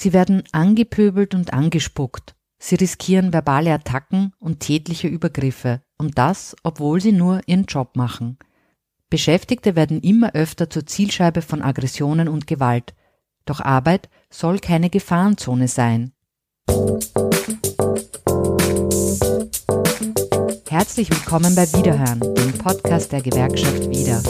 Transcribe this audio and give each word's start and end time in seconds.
Sie 0.00 0.12
werden 0.12 0.44
angepöbelt 0.52 1.34
und 1.34 1.52
angespuckt. 1.52 2.36
Sie 2.60 2.76
riskieren 2.76 3.32
verbale 3.32 3.72
Attacken 3.72 4.32
und 4.38 4.60
tätliche 4.60 5.08
Übergriffe, 5.08 5.82
und 5.98 6.18
das, 6.18 6.54
obwohl 6.62 7.00
sie 7.00 7.10
nur 7.10 7.40
ihren 7.46 7.64
Job 7.64 7.96
machen. 7.96 8.38
Beschäftigte 9.10 9.74
werden 9.74 10.00
immer 10.00 10.36
öfter 10.36 10.70
zur 10.70 10.86
Zielscheibe 10.86 11.42
von 11.42 11.62
Aggressionen 11.62 12.28
und 12.28 12.46
Gewalt. 12.46 12.94
Doch 13.44 13.58
Arbeit 13.58 14.08
soll 14.30 14.60
keine 14.60 14.88
Gefahrenzone 14.88 15.66
sein. 15.66 16.12
Herzlich 20.68 21.10
willkommen 21.10 21.56
bei 21.56 21.66
Wiederhören, 21.72 22.20
dem 22.20 22.52
Podcast 22.52 23.10
der 23.10 23.22
Gewerkschaft 23.22 23.90
Wieder. 23.90 24.22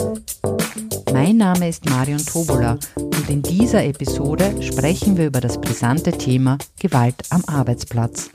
Mein 1.13 1.39
Name 1.39 1.69
ist 1.69 1.89
Marion 1.89 2.25
Tobola 2.25 2.79
und 2.97 3.31
in 3.31 3.43
dieser 3.43 3.85
Episode 3.85 4.63
sprechen 4.63 5.17
wir 5.17 5.27
über 5.27 5.41
das 5.41 5.61
brisante 5.61 6.13
Thema 6.13 6.59
Gewalt 6.79 7.23
am 7.31 7.43
Arbeitsplatz. 7.47 8.31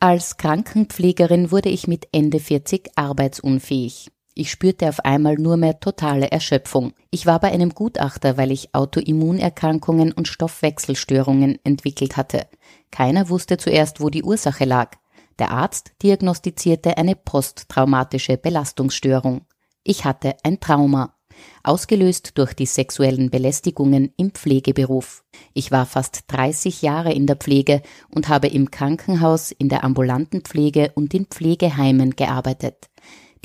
Als 0.00 0.36
Krankenpflegerin 0.36 1.50
wurde 1.50 1.70
ich 1.70 1.88
mit 1.88 2.08
Ende 2.12 2.40
40 2.40 2.90
arbeitsunfähig. 2.96 4.10
Ich 4.34 4.50
spürte 4.50 4.88
auf 4.88 5.00
einmal 5.00 5.34
nur 5.34 5.56
mehr 5.56 5.80
totale 5.80 6.30
Erschöpfung. 6.30 6.92
Ich 7.10 7.26
war 7.26 7.40
bei 7.40 7.50
einem 7.50 7.70
Gutachter, 7.70 8.36
weil 8.36 8.52
ich 8.52 8.74
Autoimmunerkrankungen 8.74 10.12
und 10.12 10.28
Stoffwechselstörungen 10.28 11.58
entwickelt 11.64 12.16
hatte. 12.16 12.46
Keiner 12.90 13.30
wusste 13.30 13.56
zuerst, 13.56 14.00
wo 14.00 14.10
die 14.10 14.22
Ursache 14.22 14.64
lag. 14.64 14.92
Der 15.38 15.50
Arzt 15.50 15.92
diagnostizierte 16.02 16.96
eine 16.98 17.16
posttraumatische 17.16 18.36
Belastungsstörung. 18.36 19.42
Ich 19.90 20.04
hatte 20.04 20.36
ein 20.42 20.60
Trauma, 20.60 21.14
ausgelöst 21.62 22.32
durch 22.34 22.52
die 22.52 22.66
sexuellen 22.66 23.30
Belästigungen 23.30 24.12
im 24.18 24.32
Pflegeberuf. 24.32 25.24
Ich 25.54 25.70
war 25.70 25.86
fast 25.86 26.24
30 26.26 26.82
Jahre 26.82 27.14
in 27.14 27.26
der 27.26 27.36
Pflege 27.36 27.80
und 28.10 28.28
habe 28.28 28.48
im 28.48 28.70
Krankenhaus, 28.70 29.50
in 29.50 29.70
der 29.70 29.84
ambulanten 29.84 30.42
Pflege 30.42 30.92
und 30.94 31.14
in 31.14 31.24
Pflegeheimen 31.24 32.16
gearbeitet. 32.16 32.90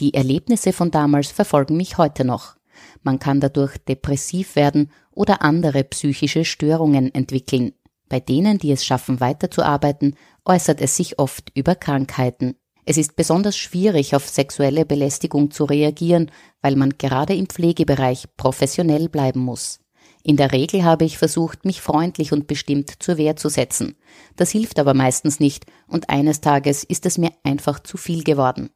Die 0.01 0.15
Erlebnisse 0.15 0.73
von 0.73 0.91
damals 0.91 1.31
verfolgen 1.31 1.77
mich 1.77 1.97
heute 1.97 2.25
noch. 2.25 2.57
Man 3.03 3.19
kann 3.19 3.39
dadurch 3.39 3.77
depressiv 3.77 4.57
werden 4.57 4.91
oder 5.11 5.43
andere 5.43 5.85
psychische 5.85 6.43
Störungen 6.43 7.15
entwickeln. 7.15 7.71
Bei 8.09 8.19
denen, 8.19 8.57
die 8.57 8.73
es 8.73 8.83
schaffen, 8.83 9.21
weiterzuarbeiten, 9.21 10.17
äußert 10.43 10.81
es 10.81 10.97
sich 10.97 11.19
oft 11.19 11.53
über 11.55 11.75
Krankheiten. 11.75 12.57
Es 12.85 12.97
ist 12.97 13.15
besonders 13.15 13.55
schwierig, 13.55 14.15
auf 14.15 14.27
sexuelle 14.27 14.85
Belästigung 14.85 15.51
zu 15.51 15.63
reagieren, 15.63 16.31
weil 16.61 16.75
man 16.75 16.97
gerade 16.97 17.33
im 17.33 17.47
Pflegebereich 17.47 18.25
professionell 18.35 19.07
bleiben 19.09 19.39
muss. 19.39 19.79
In 20.23 20.37
der 20.37 20.51
Regel 20.51 20.83
habe 20.83 21.03
ich 21.05 21.17
versucht, 21.17 21.65
mich 21.65 21.81
freundlich 21.81 22.31
und 22.31 22.47
bestimmt 22.47 23.03
zur 23.03 23.17
Wehr 23.17 23.35
zu 23.35 23.49
setzen. 23.49 23.95
Das 24.35 24.51
hilft 24.51 24.79
aber 24.79 24.93
meistens 24.93 25.39
nicht, 25.39 25.65
und 25.87 26.09
eines 26.09 26.39
Tages 26.39 26.83
ist 26.83 27.05
es 27.05 27.17
mir 27.17 27.31
einfach 27.43 27.81
zu 27.81 27.97
viel 27.97 28.23
geworden. 28.23 28.69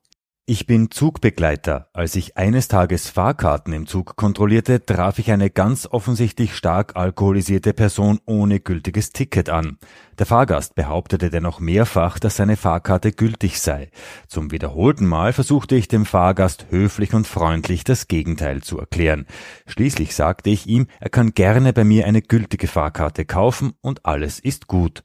Ich 0.50 0.66
bin 0.66 0.92
Zugbegleiter. 0.92 1.90
Als 1.92 2.16
ich 2.16 2.38
eines 2.38 2.70
Tages 2.70 3.10
Fahrkarten 3.10 3.74
im 3.74 3.86
Zug 3.86 4.16
kontrollierte, 4.16 4.86
traf 4.86 5.20
ich 5.20 5.30
eine 5.30 5.50
ganz 5.50 5.86
offensichtlich 5.92 6.56
stark 6.56 6.96
alkoholisierte 6.96 7.74
Person 7.74 8.22
ohne 8.26 8.62
gültiges 8.62 9.12
Ticket 9.12 9.50
an. 9.50 9.78
Der 10.18 10.26
Fahrgast 10.26 10.74
behauptete 10.74 11.30
dennoch 11.30 11.60
mehrfach, 11.60 12.18
dass 12.18 12.38
seine 12.38 12.56
Fahrkarte 12.56 13.12
gültig 13.12 13.60
sei. 13.60 13.92
Zum 14.30 14.50
wiederholten 14.52 15.06
Mal 15.06 15.34
versuchte 15.34 15.76
ich 15.76 15.90
dem 15.90 16.06
Fahrgast 16.06 16.68
höflich 16.70 17.14
und 17.14 17.28
freundlich 17.28 17.84
das 17.84 18.08
Gegenteil 18.08 18.64
zu 18.64 18.80
erklären. 18.80 19.26
Schließlich 19.66 20.16
sagte 20.16 20.50
ich 20.50 20.66
ihm, 20.66 20.88
er 21.02 21.10
kann 21.10 21.34
gerne 21.34 21.74
bei 21.74 21.84
mir 21.84 22.06
eine 22.06 22.22
gültige 22.22 22.68
Fahrkarte 22.68 23.26
kaufen 23.26 23.74
und 23.82 24.06
alles 24.06 24.40
ist 24.40 24.68
gut. 24.68 25.04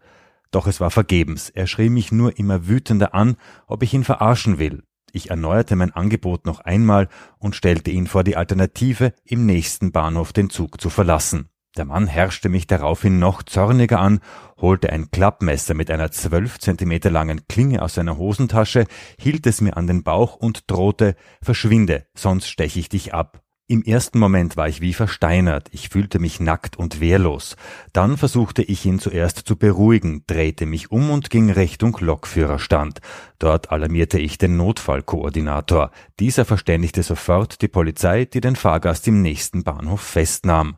Doch 0.53 0.69
es 0.69 0.81
war 0.81 0.93
vergebens. 0.93 1.51
Er 1.51 1.67
schrie 1.67 1.89
mich 1.89 2.13
nur 2.13 2.39
immer 2.39 2.69
wütender 2.69 3.13
an, 3.13 3.35
ob 3.67 3.83
ich 3.83 3.93
ihn 3.93 4.05
verarschen 4.05 4.61
will. 4.61 4.85
Ich 5.13 5.29
erneuerte 5.29 5.77
mein 5.77 5.93
Angebot 5.93 6.47
noch 6.47 6.61
einmal 6.61 7.09
und 7.39 7.55
stellte 7.55 7.91
ihn 7.91 8.07
vor 8.07 8.25
die 8.25 8.37
Alternative, 8.37 9.13
im 9.25 9.45
nächsten 9.45 9.93
Bahnhof 9.93 10.33
den 10.33 10.49
Zug 10.49 10.81
zu 10.81 10.89
verlassen. 10.89 11.51
Der 11.77 11.85
Mann 11.85 12.07
herrschte 12.07 12.49
mich 12.49 12.67
daraufhin 12.67 13.19
noch 13.19 13.43
zorniger 13.43 14.01
an, 14.01 14.21
holte 14.59 14.91
ein 14.91 15.11
Klappmesser 15.11 15.75
mit 15.75 15.91
einer 15.91 16.11
zwölf 16.11 16.59
Zentimeter 16.59 17.11
langen 17.11 17.47
Klinge 17.47 17.83
aus 17.83 17.95
seiner 17.95 18.17
Hosentasche, 18.17 18.87
hielt 19.19 19.47
es 19.47 19.61
mir 19.61 19.77
an 19.77 19.87
den 19.87 20.03
Bauch 20.03 20.37
und 20.37 20.71
drohte, 20.71 21.15
verschwinde, 21.43 22.07
sonst 22.15 22.49
stech 22.49 22.77
ich 22.77 22.89
dich 22.89 23.13
ab. 23.13 23.43
Im 23.73 23.83
ersten 23.83 24.19
Moment 24.19 24.59
war 24.59 24.69
ich 24.69 24.83
wie 24.83 24.93
versteinert, 24.93 25.71
ich 25.73 25.89
fühlte 25.89 26.19
mich 26.19 26.41
nackt 26.41 26.77
und 26.77 27.01
wehrlos. 27.01 27.57
Dann 27.95 28.19
versuchte 28.19 28.63
ich 28.63 28.85
ihn 28.85 28.99
zuerst 28.99 29.39
zu 29.39 29.57
beruhigen, 29.57 30.25
drehte 30.27 30.67
mich 30.67 30.91
um 30.91 31.09
und 31.09 31.31
ging 31.31 31.51
Richtung 31.51 31.97
Lokführerstand. 31.99 33.01
Dort 33.39 33.73
alarmierte 33.73 34.19
ich 34.19 34.37
den 34.37 34.59
Notfallkoordinator. 34.59 35.91
Dieser 36.21 36.45
verständigte 36.45 37.03
sofort 37.03 37.63
die 37.63 37.69
Polizei, 37.69 38.27
die 38.27 38.43
den 38.43 38.57
Fahrgast 38.57 39.09
im 39.09 39.23
nächsten 39.23 39.65
Bahnhof 39.65 40.03
festnahm. 40.03 40.77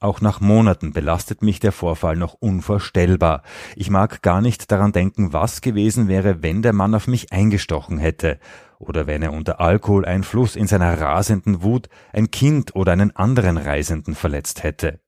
Auch 0.00 0.20
nach 0.20 0.40
Monaten 0.40 0.92
belastet 0.92 1.40
mich 1.40 1.60
der 1.60 1.70
Vorfall 1.70 2.16
noch 2.16 2.34
unvorstellbar. 2.34 3.42
Ich 3.76 3.90
mag 3.90 4.22
gar 4.22 4.40
nicht 4.40 4.72
daran 4.72 4.90
denken, 4.90 5.32
was 5.32 5.60
gewesen 5.60 6.08
wäre, 6.08 6.42
wenn 6.42 6.62
der 6.62 6.72
Mann 6.72 6.96
auf 6.96 7.06
mich 7.06 7.32
eingestochen 7.32 7.98
hätte 7.98 8.40
oder 8.88 9.06
wenn 9.06 9.22
er 9.22 9.32
unter 9.32 9.60
Alkoholeinfluss 9.60 10.56
in 10.56 10.66
seiner 10.66 11.00
rasenden 11.00 11.62
Wut 11.62 11.88
ein 12.12 12.30
Kind 12.30 12.74
oder 12.74 12.92
einen 12.92 13.14
anderen 13.14 13.56
Reisenden 13.56 14.14
verletzt 14.14 14.62
hätte. 14.62 15.00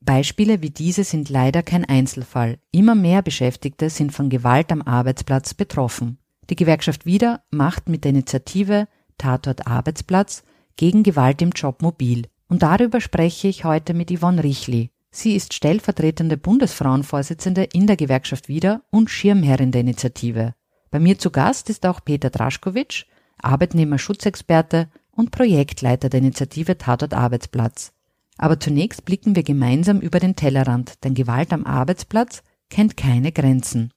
Beispiele 0.00 0.60
wie 0.60 0.70
diese 0.70 1.02
sind 1.02 1.30
leider 1.30 1.62
kein 1.62 1.84
Einzelfall. 1.84 2.58
Immer 2.70 2.94
mehr 2.94 3.22
Beschäftigte 3.22 3.88
sind 3.88 4.12
von 4.12 4.28
Gewalt 4.28 4.70
am 4.70 4.82
Arbeitsplatz 4.82 5.54
betroffen. 5.54 6.18
Die 6.50 6.56
Gewerkschaft 6.56 7.06
Wieder 7.06 7.42
macht 7.50 7.88
mit 7.88 8.04
der 8.04 8.10
Initiative 8.10 8.86
Tatort 9.16 9.66
Arbeitsplatz 9.66 10.42
gegen 10.76 11.02
Gewalt 11.02 11.40
im 11.40 11.50
Job 11.50 11.80
mobil. 11.80 12.26
Und 12.48 12.62
darüber 12.62 13.00
spreche 13.00 13.48
ich 13.48 13.64
heute 13.64 13.94
mit 13.94 14.10
Yvonne 14.10 14.44
Richli. 14.44 14.90
Sie 15.10 15.34
ist 15.36 15.54
stellvertretende 15.54 16.36
Bundesfrauenvorsitzende 16.36 17.64
in 17.72 17.86
der 17.86 17.96
Gewerkschaft 17.96 18.48
Wieder 18.48 18.82
und 18.90 19.08
Schirmherrin 19.08 19.70
der 19.70 19.82
Initiative. 19.82 20.54
Bei 20.90 21.00
mir 21.00 21.18
zu 21.18 21.30
Gast 21.30 21.70
ist 21.70 21.86
auch 21.86 22.00
Peter 22.04 22.30
Draschkowitsch, 22.30 23.06
Arbeitnehmerschutzexperte 23.44 24.88
und 25.12 25.30
Projektleiter 25.30 26.08
der 26.08 26.20
Initiative 26.20 26.78
Tatort 26.78 27.14
Arbeitsplatz. 27.14 27.92
Aber 28.36 28.58
zunächst 28.58 29.04
blicken 29.04 29.36
wir 29.36 29.42
gemeinsam 29.42 30.00
über 30.00 30.18
den 30.18 30.36
Tellerrand, 30.36 31.04
denn 31.04 31.14
Gewalt 31.14 31.52
am 31.52 31.64
Arbeitsplatz 31.64 32.42
kennt 32.68 32.96
keine 32.96 33.30
Grenzen. 33.30 33.90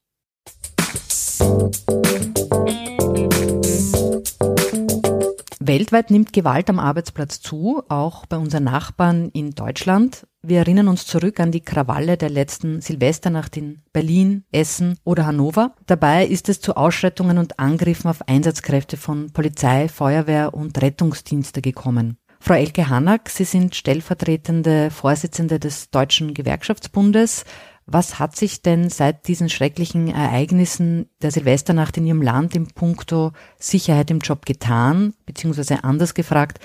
Weltweit 5.59 6.11
nimmt 6.11 6.33
Gewalt 6.33 6.69
am 6.69 6.79
Arbeitsplatz 6.79 7.41
zu, 7.41 7.83
auch 7.89 8.25
bei 8.25 8.37
unseren 8.37 8.63
Nachbarn 8.63 9.29
in 9.29 9.51
Deutschland. 9.51 10.25
Wir 10.49 10.59
erinnern 10.59 10.87
uns 10.87 11.05
zurück 11.05 11.41
an 11.41 11.51
die 11.51 11.59
Krawalle 11.59 12.15
der 12.15 12.29
letzten 12.29 12.79
Silvesternacht 12.79 13.57
in 13.57 13.81
Berlin, 13.91 14.45
Essen 14.53 14.97
oder 15.03 15.25
Hannover. 15.25 15.75
Dabei 15.87 16.25
ist 16.25 16.47
es 16.47 16.61
zu 16.61 16.77
Ausschreitungen 16.77 17.37
und 17.37 17.59
Angriffen 17.59 18.09
auf 18.09 18.25
Einsatzkräfte 18.29 18.95
von 18.95 19.33
Polizei, 19.33 19.89
Feuerwehr 19.89 20.53
und 20.53 20.81
Rettungsdienste 20.81 21.61
gekommen. 21.61 22.17
Frau 22.39 22.53
Elke 22.53 22.87
Hanak, 22.87 23.29
Sie 23.29 23.43
sind 23.43 23.75
stellvertretende 23.75 24.89
Vorsitzende 24.89 25.59
des 25.59 25.89
Deutschen 25.89 26.33
Gewerkschaftsbundes. 26.33 27.43
Was 27.85 28.17
hat 28.17 28.37
sich 28.37 28.61
denn 28.61 28.89
seit 28.89 29.27
diesen 29.27 29.49
schrecklichen 29.49 30.07
Ereignissen 30.07 31.09
der 31.21 31.31
Silvesternacht 31.31 31.97
in 31.97 32.05
Ihrem 32.05 32.21
Land 32.21 32.55
im 32.55 32.67
Punkto 32.67 33.33
Sicherheit 33.59 34.11
im 34.11 34.19
Job 34.19 34.45
getan? 34.45 35.13
Beziehungsweise 35.25 35.83
anders 35.83 36.13
gefragt, 36.13 36.59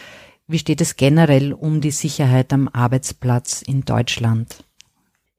wie 0.47 0.59
steht 0.59 0.81
es 0.81 0.97
generell 0.97 1.53
um 1.53 1.81
die 1.81 1.91
Sicherheit 1.91 2.53
am 2.53 2.69
Arbeitsplatz 2.69 3.63
in 3.63 3.85
Deutschland? 3.85 4.65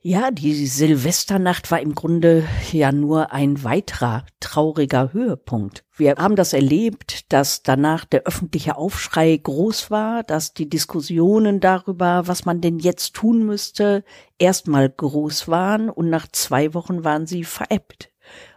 Ja, 0.05 0.31
die 0.31 0.65
Silvesternacht 0.67 1.71
war 1.71 1.79
im 1.79 1.95
Grunde 1.95 2.45
ja 2.73 2.91
nur 2.91 3.31
ein 3.31 3.63
weiterer 3.63 4.25
trauriger 4.41 5.13
Höhepunkt. 5.13 5.85
Wir 5.95 6.15
haben 6.17 6.35
das 6.35 6.51
erlebt, 6.51 7.31
dass 7.31 7.63
danach 7.63 8.03
der 8.03 8.23
öffentliche 8.23 8.75
Aufschrei 8.75 9.39
groß 9.41 9.91
war, 9.91 10.23
dass 10.23 10.53
die 10.53 10.67
Diskussionen 10.67 11.61
darüber, 11.61 12.27
was 12.27 12.43
man 12.43 12.59
denn 12.59 12.79
jetzt 12.79 13.13
tun 13.13 13.45
müsste, 13.45 14.03
erstmal 14.37 14.89
groß 14.89 15.47
waren 15.47 15.89
und 15.89 16.09
nach 16.09 16.27
zwei 16.29 16.73
Wochen 16.73 17.05
waren 17.05 17.25
sie 17.25 17.45
veräppt. 17.45 18.11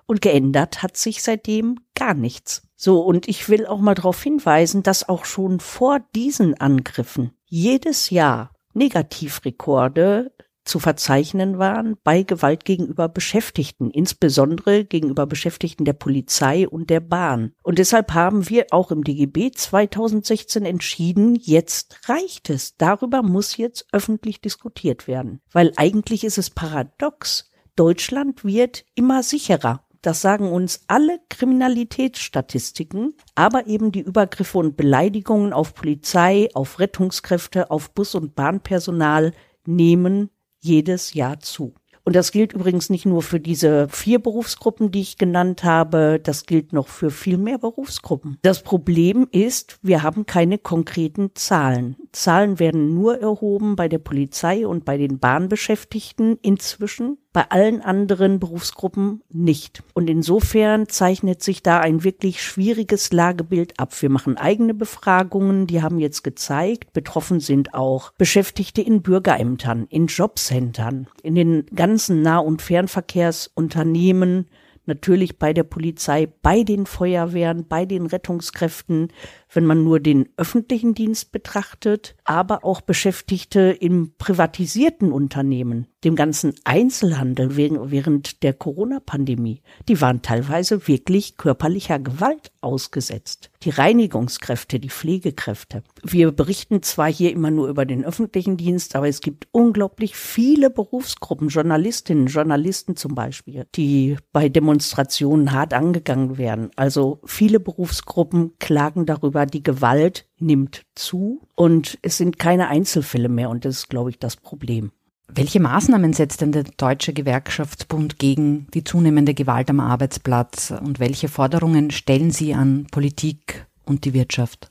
Und 0.06 0.22
geändert 0.22 0.82
hat 0.82 0.96
sich 0.96 1.22
seitdem 1.22 1.78
gar 1.94 2.14
nichts. 2.14 2.65
So, 2.76 3.00
und 3.00 3.26
ich 3.26 3.48
will 3.48 3.66
auch 3.66 3.80
mal 3.80 3.94
darauf 3.94 4.22
hinweisen, 4.22 4.82
dass 4.82 5.08
auch 5.08 5.24
schon 5.24 5.60
vor 5.60 6.00
diesen 6.14 6.54
Angriffen 6.54 7.32
jedes 7.46 8.10
Jahr 8.10 8.52
Negativrekorde 8.74 10.32
zu 10.66 10.78
verzeichnen 10.78 11.58
waren 11.58 11.96
bei 12.04 12.22
Gewalt 12.22 12.64
gegenüber 12.64 13.08
Beschäftigten, 13.08 13.90
insbesondere 13.90 14.84
gegenüber 14.84 15.26
Beschäftigten 15.26 15.84
der 15.84 15.92
Polizei 15.94 16.68
und 16.68 16.90
der 16.90 17.00
Bahn. 17.00 17.52
Und 17.62 17.78
deshalb 17.78 18.12
haben 18.12 18.48
wir 18.48 18.66
auch 18.70 18.90
im 18.90 19.04
DGB 19.04 19.52
2016 19.52 20.64
entschieden, 20.64 21.36
jetzt 21.36 22.08
reicht 22.08 22.50
es. 22.50 22.76
Darüber 22.76 23.22
muss 23.22 23.56
jetzt 23.56 23.86
öffentlich 23.92 24.40
diskutiert 24.40 25.06
werden. 25.06 25.40
Weil 25.52 25.72
eigentlich 25.76 26.24
ist 26.24 26.38
es 26.38 26.50
paradox. 26.50 27.50
Deutschland 27.76 28.44
wird 28.44 28.84
immer 28.94 29.22
sicherer. 29.22 29.85
Das 30.02 30.20
sagen 30.20 30.50
uns 30.50 30.80
alle 30.86 31.18
Kriminalitätsstatistiken, 31.28 33.14
aber 33.34 33.66
eben 33.66 33.92
die 33.92 34.00
Übergriffe 34.00 34.58
und 34.58 34.76
Beleidigungen 34.76 35.52
auf 35.52 35.74
Polizei, 35.74 36.48
auf 36.54 36.78
Rettungskräfte, 36.78 37.70
auf 37.70 37.92
Bus- 37.92 38.14
und 38.14 38.34
Bahnpersonal 38.34 39.32
nehmen 39.66 40.30
jedes 40.60 41.14
Jahr 41.14 41.40
zu. 41.40 41.74
Und 42.06 42.14
das 42.14 42.30
gilt 42.30 42.52
übrigens 42.52 42.88
nicht 42.88 43.04
nur 43.04 43.20
für 43.20 43.40
diese 43.40 43.88
vier 43.88 44.20
Berufsgruppen, 44.20 44.92
die 44.92 45.00
ich 45.00 45.18
genannt 45.18 45.64
habe, 45.64 46.20
das 46.22 46.46
gilt 46.46 46.72
noch 46.72 46.86
für 46.86 47.10
viel 47.10 47.36
mehr 47.36 47.58
Berufsgruppen. 47.58 48.38
Das 48.42 48.62
Problem 48.62 49.26
ist, 49.32 49.80
wir 49.82 50.04
haben 50.04 50.24
keine 50.24 50.56
konkreten 50.56 51.30
Zahlen. 51.34 51.96
Zahlen 52.12 52.60
werden 52.60 52.94
nur 52.94 53.20
erhoben 53.20 53.74
bei 53.74 53.88
der 53.88 53.98
Polizei 53.98 54.68
und 54.68 54.84
bei 54.84 54.98
den 54.98 55.18
Bahnbeschäftigten 55.18 56.38
inzwischen 56.42 57.18
bei 57.36 57.50
allen 57.50 57.82
anderen 57.82 58.40
Berufsgruppen 58.40 59.20
nicht. 59.28 59.82
Und 59.92 60.08
insofern 60.08 60.88
zeichnet 60.88 61.42
sich 61.42 61.62
da 61.62 61.80
ein 61.80 62.02
wirklich 62.02 62.42
schwieriges 62.42 63.12
Lagebild 63.12 63.78
ab. 63.78 63.92
Wir 64.00 64.08
machen 64.08 64.38
eigene 64.38 64.72
Befragungen, 64.72 65.66
die 65.66 65.82
haben 65.82 65.98
jetzt 65.98 66.24
gezeigt, 66.24 66.94
betroffen 66.94 67.40
sind 67.40 67.74
auch 67.74 68.12
Beschäftigte 68.16 68.80
in 68.80 69.02
Bürgerämtern, 69.02 69.86
in 69.90 70.06
Jobcentern, 70.06 71.08
in 71.22 71.34
den 71.34 71.66
ganzen 71.74 72.22
Nah- 72.22 72.38
und 72.38 72.62
Fernverkehrsunternehmen, 72.62 74.48
natürlich 74.86 75.38
bei 75.38 75.52
der 75.52 75.64
Polizei, 75.64 76.32
bei 76.40 76.62
den 76.62 76.86
Feuerwehren, 76.86 77.66
bei 77.68 77.84
den 77.84 78.06
Rettungskräften, 78.06 79.12
wenn 79.56 79.66
man 79.66 79.82
nur 79.82 79.98
den 79.98 80.28
öffentlichen 80.36 80.94
Dienst 80.94 81.32
betrachtet, 81.32 82.14
aber 82.24 82.64
auch 82.64 82.82
Beschäftigte 82.82 83.76
im 83.80 84.12
privatisierten 84.18 85.10
Unternehmen, 85.10 85.86
dem 86.04 86.14
ganzen 86.14 86.54
Einzelhandel 86.64 87.56
während 87.56 88.42
der 88.42 88.52
Corona-Pandemie, 88.52 89.62
die 89.88 90.00
waren 90.00 90.22
teilweise 90.22 90.86
wirklich 90.86 91.36
körperlicher 91.36 91.98
Gewalt 91.98 92.52
ausgesetzt. 92.60 93.50
Die 93.62 93.70
Reinigungskräfte, 93.70 94.78
die 94.78 94.90
Pflegekräfte. 94.90 95.82
Wir 96.04 96.30
berichten 96.30 96.82
zwar 96.82 97.10
hier 97.10 97.32
immer 97.32 97.50
nur 97.50 97.68
über 97.68 97.86
den 97.86 98.04
öffentlichen 98.04 98.56
Dienst, 98.56 98.94
aber 98.94 99.08
es 99.08 99.20
gibt 99.20 99.48
unglaublich 99.50 100.14
viele 100.14 100.70
Berufsgruppen, 100.70 101.48
Journalistinnen, 101.48 102.26
Journalisten 102.26 102.96
zum 102.96 103.14
Beispiel, 103.14 103.66
die 103.74 104.16
bei 104.32 104.48
Demonstrationen 104.48 105.52
hart 105.52 105.72
angegangen 105.74 106.38
werden. 106.38 106.70
Also 106.76 107.20
viele 107.24 107.58
Berufsgruppen 107.58 108.58
klagen 108.58 109.06
darüber, 109.06 109.45
die 109.46 109.62
Gewalt 109.62 110.26
nimmt 110.38 110.82
zu 110.94 111.46
und 111.54 111.98
es 112.02 112.16
sind 112.18 112.38
keine 112.38 112.68
Einzelfälle 112.68 113.28
mehr 113.28 113.50
und 113.50 113.64
das 113.64 113.76
ist, 113.78 113.88
glaube 113.88 114.10
ich, 114.10 114.18
das 114.18 114.36
Problem. 114.36 114.92
Welche 115.28 115.60
Maßnahmen 115.60 116.12
setzt 116.12 116.40
denn 116.40 116.52
der 116.52 116.64
Deutsche 116.64 117.12
Gewerkschaftsbund 117.12 118.18
gegen 118.18 118.68
die 118.74 118.84
zunehmende 118.84 119.34
Gewalt 119.34 119.68
am 119.70 119.80
Arbeitsplatz 119.80 120.70
und 120.70 121.00
welche 121.00 121.28
Forderungen 121.28 121.90
stellen 121.90 122.30
Sie 122.30 122.54
an 122.54 122.86
Politik 122.90 123.66
und 123.84 124.04
die 124.04 124.14
Wirtschaft? 124.14 124.70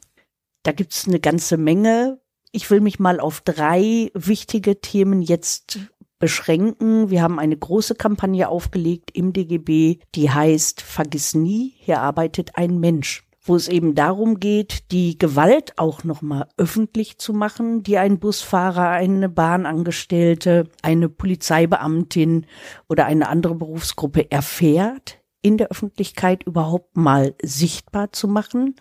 Da 0.63 0.71
gibt 0.71 0.93
es 0.93 1.07
eine 1.07 1.19
ganze 1.19 1.57
Menge. 1.57 2.19
Ich 2.51 2.71
will 2.71 2.79
mich 2.79 2.99
mal 2.99 3.19
auf 3.19 3.41
drei 3.41 4.09
wichtige 4.13 4.79
Themen 4.79 5.21
jetzt 5.21 5.79
beschränken. 6.19 7.09
Wir 7.09 7.21
haben 7.21 7.37
eine 7.37 7.57
große 7.57 7.95
Kampagne 7.95 8.47
aufgelegt 8.47 9.11
im 9.13 9.33
DGB, 9.33 9.99
die 10.15 10.29
heißt 10.29 10.81
Vergiss 10.81 11.35
nie, 11.35 11.73
hier 11.77 11.99
arbeitet 11.99 12.51
ein 12.55 12.79
Mensch 12.79 13.24
wo 13.45 13.55
es 13.55 13.67
eben 13.67 13.93
darum 13.93 14.39
geht, 14.39 14.91
die 14.91 15.17
Gewalt 15.17 15.77
auch 15.77 16.03
nochmal 16.03 16.47
öffentlich 16.57 17.19
zu 17.19 17.31
machen, 17.31 17.83
die 17.83 17.97
ein 17.97 18.19
Busfahrer, 18.19 18.89
eine 18.89 19.29
Bahnangestellte, 19.29 20.67
eine 20.81 21.09
Polizeibeamtin 21.09 22.47
oder 22.89 23.05
eine 23.05 23.29
andere 23.29 23.53
Berufsgruppe 23.53 24.31
erfährt, 24.31 25.19
in 25.43 25.57
der 25.57 25.69
Öffentlichkeit 25.69 26.41
überhaupt 26.43 26.97
mal 26.97 27.35
sichtbar 27.39 28.11
zu 28.11 28.27
machen. 28.27 28.75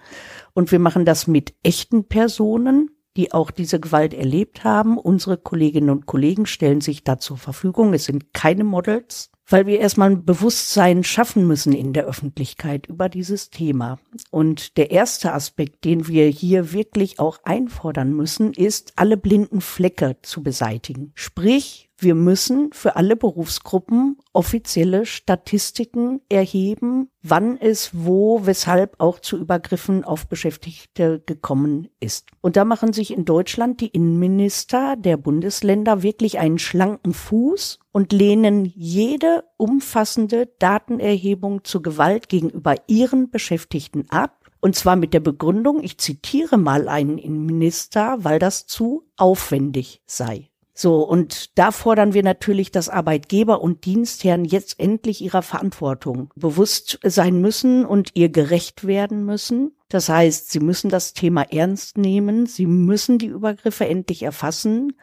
Und 0.54 0.72
wir 0.72 0.78
machen 0.78 1.04
das 1.04 1.26
mit 1.26 1.54
echten 1.62 2.08
Personen, 2.08 2.90
die 3.16 3.32
auch 3.32 3.50
diese 3.50 3.80
Gewalt 3.80 4.14
erlebt 4.14 4.64
haben. 4.64 4.98
Unsere 4.98 5.36
Kolleginnen 5.36 5.90
und 5.90 6.06
Kollegen 6.06 6.46
stellen 6.46 6.80
sich 6.80 7.04
da 7.04 7.18
zur 7.18 7.36
Verfügung. 7.36 7.94
Es 7.94 8.04
sind 8.04 8.32
keine 8.32 8.64
Models 8.64 9.30
weil 9.48 9.66
wir 9.66 9.80
erstmal 9.80 10.10
ein 10.10 10.24
Bewusstsein 10.24 11.04
schaffen 11.04 11.46
müssen 11.46 11.72
in 11.72 11.92
der 11.92 12.06
Öffentlichkeit 12.06 12.86
über 12.86 13.08
dieses 13.08 13.50
Thema. 13.50 13.98
Und 14.30 14.76
der 14.76 14.90
erste 14.90 15.32
Aspekt, 15.32 15.84
den 15.84 16.08
wir 16.08 16.26
hier 16.28 16.72
wirklich 16.72 17.18
auch 17.18 17.38
einfordern 17.44 18.12
müssen, 18.12 18.52
ist, 18.52 18.94
alle 18.96 19.16
blinden 19.16 19.60
Flecke 19.60 20.16
zu 20.22 20.42
beseitigen. 20.42 21.12
Sprich, 21.14 21.90
wir 22.04 22.14
müssen 22.14 22.72
für 22.72 22.96
alle 22.96 23.16
Berufsgruppen 23.16 24.18
offizielle 24.32 25.06
Statistiken 25.06 26.20
erheben, 26.28 27.10
wann 27.22 27.58
es 27.58 27.90
wo, 27.92 28.46
weshalb 28.46 29.00
auch 29.00 29.18
zu 29.18 29.36
Übergriffen 29.38 30.04
auf 30.04 30.28
Beschäftigte 30.28 31.22
gekommen 31.26 31.88
ist. 31.98 32.28
Und 32.42 32.56
da 32.56 32.64
machen 32.64 32.92
sich 32.92 33.12
in 33.12 33.24
Deutschland 33.24 33.80
die 33.80 33.88
Innenminister 33.88 34.96
der 34.96 35.16
Bundesländer 35.16 36.02
wirklich 36.02 36.38
einen 36.38 36.58
schlanken 36.58 37.14
Fuß 37.14 37.80
und 37.90 38.12
lehnen 38.12 38.64
jede 38.64 39.44
umfassende 39.56 40.48
Datenerhebung 40.58 41.64
zu 41.64 41.82
Gewalt 41.82 42.28
gegenüber 42.28 42.76
ihren 42.86 43.30
Beschäftigten 43.30 44.08
ab. 44.10 44.50
Und 44.60 44.76
zwar 44.76 44.96
mit 44.96 45.12
der 45.12 45.20
Begründung, 45.20 45.82
ich 45.82 45.98
zitiere 45.98 46.56
mal 46.56 46.88
einen 46.88 47.18
Innenminister, 47.18 48.16
weil 48.24 48.38
das 48.38 48.66
zu 48.66 49.06
aufwendig 49.16 50.02
sei. 50.06 50.50
So, 50.76 51.02
und 51.02 51.56
da 51.56 51.70
fordern 51.70 52.14
wir 52.14 52.24
natürlich, 52.24 52.72
dass 52.72 52.88
Arbeitgeber 52.88 53.62
und 53.62 53.84
Dienstherren 53.84 54.44
jetzt 54.44 54.80
endlich 54.80 55.20
ihrer 55.20 55.42
Verantwortung 55.42 56.32
bewusst 56.34 56.98
sein 57.04 57.40
müssen 57.40 57.86
und 57.86 58.10
ihr 58.14 58.28
gerecht 58.28 58.84
werden 58.84 59.24
müssen. 59.24 59.76
Das 59.88 60.08
heißt, 60.08 60.50
sie 60.50 60.58
müssen 60.58 60.90
das 60.90 61.12
Thema 61.12 61.42
ernst 61.42 61.96
nehmen, 61.96 62.46
sie 62.46 62.66
müssen 62.66 63.18
die 63.18 63.28
Übergriffe 63.28 63.86
endlich 63.86 64.24
erfassen, 64.24 64.94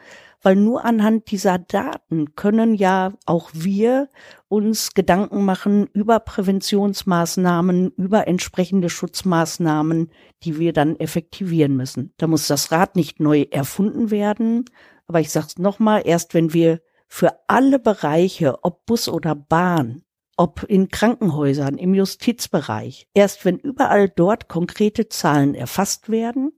weil 0.41 0.57
nur 0.57 0.83
anhand 0.83 1.31
dieser 1.31 1.57
Daten 1.59 2.35
können 2.35 2.74
ja 2.74 3.13
auch 3.25 3.51
wir 3.53 4.09
uns 4.50 4.94
Gedanken 4.94 5.45
machen 5.45 5.88
über 5.94 6.19
Präventionsmaßnahmen, 6.19 7.91
über 7.95 8.27
entsprechende 8.27 8.89
Schutzmaßnahmen, 8.89 10.12
die 10.44 10.59
wir 10.59 10.74
dann 10.74 11.00
effektivieren 11.00 11.77
müssen. 11.77 12.12
Da 12.17 12.27
muss 12.27 12.47
das 12.47 12.71
Rad 12.74 12.97
nicht 12.97 13.21
neu 13.21 13.45
erfunden 13.51 14.12
werden, 14.12 14.65
aber 15.12 15.19
ich 15.19 15.30
sag's 15.30 15.58
nochmal, 15.58 16.04
erst 16.06 16.34
wenn 16.34 16.54
wir 16.54 16.80
für 17.06 17.34
alle 17.48 17.80
Bereiche, 17.80 18.63
ob 18.63 18.86
Bus 18.86 19.10
oder 19.10 19.36
Bahn, 19.36 20.03
ob 20.38 20.63
in 20.63 20.88
Krankenhäusern, 20.88 21.77
im 21.77 21.94
Justizbereich, 21.94 23.10
erst 23.13 23.44
wenn 23.44 23.58
überall 23.58 24.08
dort 24.08 24.48
konkrete 24.48 25.10
Zahlen 25.10 25.53
erfasst 25.53 26.08
werden, 26.08 26.53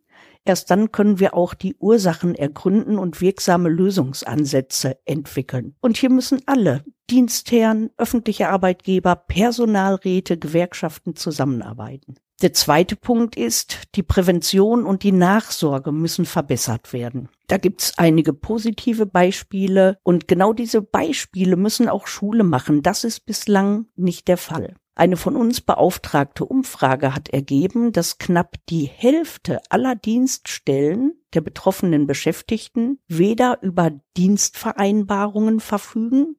erst 0.46 0.72
dann 0.72 0.92
können 0.92 1.20
wir 1.20 1.34
auch 1.34 1.54
die 1.54 1.76
Ursachen 1.76 2.36
ergründen 2.36 2.98
und 2.98 3.22
wirksame 3.22 3.70
Lösungsansätze 3.70 4.98
entwickeln. 5.06 5.76
Und 5.82 5.98
hier 5.98 6.10
müssen 6.10 6.42
alle 6.46 6.84
Dienstherren, 7.10 7.90
öffentliche 7.98 8.50
Arbeitgeber, 8.50 9.16
Personalräte, 9.16 10.38
Gewerkschaften 10.38 11.16
zusammenarbeiten. 11.16 12.16
Der 12.42 12.52
zweite 12.52 12.96
Punkt 12.96 13.38
ist, 13.38 13.84
die 13.96 14.04
Prävention 14.04 14.86
und 14.86 15.04
die 15.04 15.12
Nachsorge 15.14 15.92
müssen 15.92 16.26
verbessert 16.26 16.92
werden. 16.92 17.30
Da 17.48 17.58
gibt's 17.58 17.98
einige 17.98 18.34
positive 18.34 19.06
Beispiele 19.06 19.98
und 20.04 20.28
genau 20.28 20.52
diese 20.52 20.82
Beispiele 20.82 21.56
müssen 21.56 21.88
auch 21.88 22.08
Schule 22.08 22.44
machen. 22.44 22.82
Das 22.82 23.04
ist 23.04 23.26
bislang 23.26 23.86
nicht 23.96 24.28
der 24.28 24.38
Fall. 24.38 24.76
Eine 24.96 25.18
von 25.18 25.36
uns 25.36 25.60
beauftragte 25.60 26.46
Umfrage 26.46 27.16
hat 27.16 27.30
ergeben, 27.30 27.92
dass 27.94 28.20
knapp 28.20 28.58
die 28.70 28.86
Hälfte 28.86 29.60
aller 29.70 29.96
Dienststellen 29.96 31.14
der 31.34 31.42
betroffenen 31.42 32.06
Beschäftigten 32.06 33.00
weder 33.08 33.58
über 33.64 33.92
Dienstvereinbarungen 34.18 35.60
verfügen, 35.60 36.36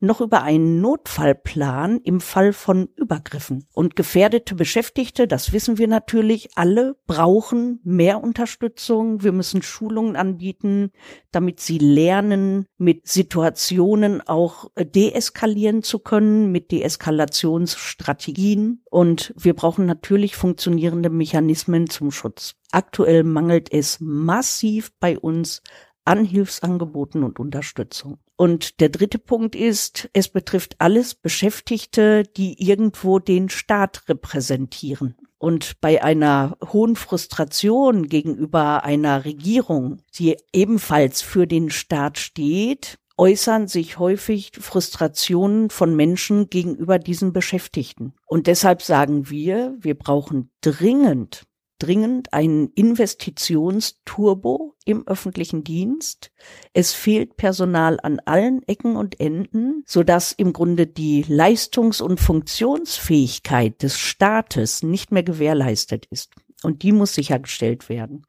noch 0.00 0.20
über 0.20 0.42
einen 0.42 0.80
Notfallplan 0.80 2.00
im 2.02 2.20
Fall 2.20 2.52
von 2.52 2.88
Übergriffen. 2.96 3.66
Und 3.72 3.96
gefährdete 3.96 4.54
Beschäftigte, 4.54 5.26
das 5.26 5.52
wissen 5.52 5.78
wir 5.78 5.88
natürlich, 5.88 6.50
alle 6.56 6.96
brauchen 7.06 7.80
mehr 7.84 8.22
Unterstützung. 8.22 9.22
Wir 9.22 9.32
müssen 9.32 9.62
Schulungen 9.62 10.16
anbieten, 10.16 10.90
damit 11.30 11.60
sie 11.60 11.78
lernen, 11.78 12.66
mit 12.76 13.08
Situationen 13.08 14.20
auch 14.20 14.70
deeskalieren 14.78 15.82
zu 15.82 15.98
können, 15.98 16.52
mit 16.52 16.70
Deeskalationsstrategien. 16.70 18.82
Und 18.90 19.34
wir 19.36 19.54
brauchen 19.54 19.86
natürlich 19.86 20.36
funktionierende 20.36 21.10
Mechanismen 21.10 21.90
zum 21.90 22.10
Schutz. 22.10 22.54
Aktuell 22.70 23.24
mangelt 23.24 23.72
es 23.72 23.98
massiv 24.00 24.92
bei 25.00 25.18
uns 25.18 25.62
an 26.04 26.24
Hilfsangeboten 26.24 27.24
und 27.24 27.38
Unterstützung. 27.38 28.18
Und 28.40 28.78
der 28.78 28.88
dritte 28.88 29.18
Punkt 29.18 29.56
ist, 29.56 30.08
es 30.12 30.28
betrifft 30.28 30.76
alles 30.78 31.16
Beschäftigte, 31.16 32.22
die 32.22 32.62
irgendwo 32.62 33.18
den 33.18 33.48
Staat 33.48 34.08
repräsentieren. 34.08 35.16
Und 35.38 35.80
bei 35.80 36.04
einer 36.04 36.56
hohen 36.72 36.94
Frustration 36.94 38.06
gegenüber 38.06 38.84
einer 38.84 39.24
Regierung, 39.24 40.02
die 40.14 40.36
ebenfalls 40.52 41.20
für 41.20 41.48
den 41.48 41.68
Staat 41.70 42.16
steht, 42.16 43.00
äußern 43.16 43.66
sich 43.66 43.98
häufig 43.98 44.52
Frustrationen 44.56 45.68
von 45.68 45.96
Menschen 45.96 46.48
gegenüber 46.48 47.00
diesen 47.00 47.32
Beschäftigten. 47.32 48.14
Und 48.24 48.46
deshalb 48.46 48.82
sagen 48.82 49.30
wir, 49.30 49.76
wir 49.80 49.98
brauchen 49.98 50.50
dringend 50.60 51.42
dringend 51.78 52.32
einen 52.32 52.72
Investitionsturbo 52.74 54.74
im 54.84 55.06
öffentlichen 55.06 55.64
Dienst. 55.64 56.30
Es 56.72 56.92
fehlt 56.92 57.36
Personal 57.36 57.98
an 58.02 58.20
allen 58.24 58.62
Ecken 58.66 58.96
und 58.96 59.20
Enden, 59.20 59.82
sodass 59.86 60.32
im 60.32 60.52
Grunde 60.52 60.86
die 60.86 61.24
Leistungs- 61.28 62.00
und 62.00 62.20
Funktionsfähigkeit 62.20 63.82
des 63.82 63.98
Staates 63.98 64.82
nicht 64.82 65.12
mehr 65.12 65.22
gewährleistet 65.22 66.06
ist. 66.10 66.32
Und 66.62 66.82
die 66.82 66.92
muss 66.92 67.14
sichergestellt 67.14 67.88
werden. 67.88 68.24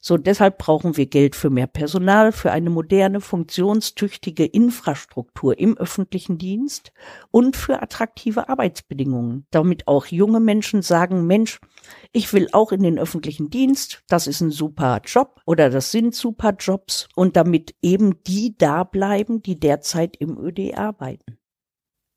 So 0.00 0.16
deshalb 0.16 0.58
brauchen 0.58 0.96
wir 0.96 1.06
Geld 1.06 1.36
für 1.36 1.50
mehr 1.50 1.66
Personal, 1.66 2.32
für 2.32 2.50
eine 2.50 2.70
moderne, 2.70 3.20
funktionstüchtige 3.20 4.44
Infrastruktur 4.44 5.58
im 5.58 5.76
öffentlichen 5.76 6.38
Dienst 6.38 6.92
und 7.30 7.56
für 7.56 7.82
attraktive 7.82 8.48
Arbeitsbedingungen, 8.48 9.46
damit 9.50 9.86
auch 9.86 10.06
junge 10.06 10.40
Menschen 10.40 10.82
sagen, 10.82 11.26
Mensch, 11.26 11.60
ich 12.12 12.32
will 12.32 12.48
auch 12.52 12.72
in 12.72 12.82
den 12.82 12.98
öffentlichen 12.98 13.50
Dienst, 13.50 14.02
das 14.08 14.26
ist 14.26 14.40
ein 14.40 14.50
super 14.50 15.00
Job 15.04 15.40
oder 15.46 15.70
das 15.70 15.90
sind 15.90 16.14
super 16.14 16.54
Jobs 16.58 17.08
und 17.14 17.36
damit 17.36 17.74
eben 17.82 18.22
die 18.24 18.56
da 18.56 18.84
bleiben, 18.84 19.42
die 19.42 19.58
derzeit 19.58 20.16
im 20.16 20.38
ÖD 20.38 20.76
arbeiten. 20.76 21.38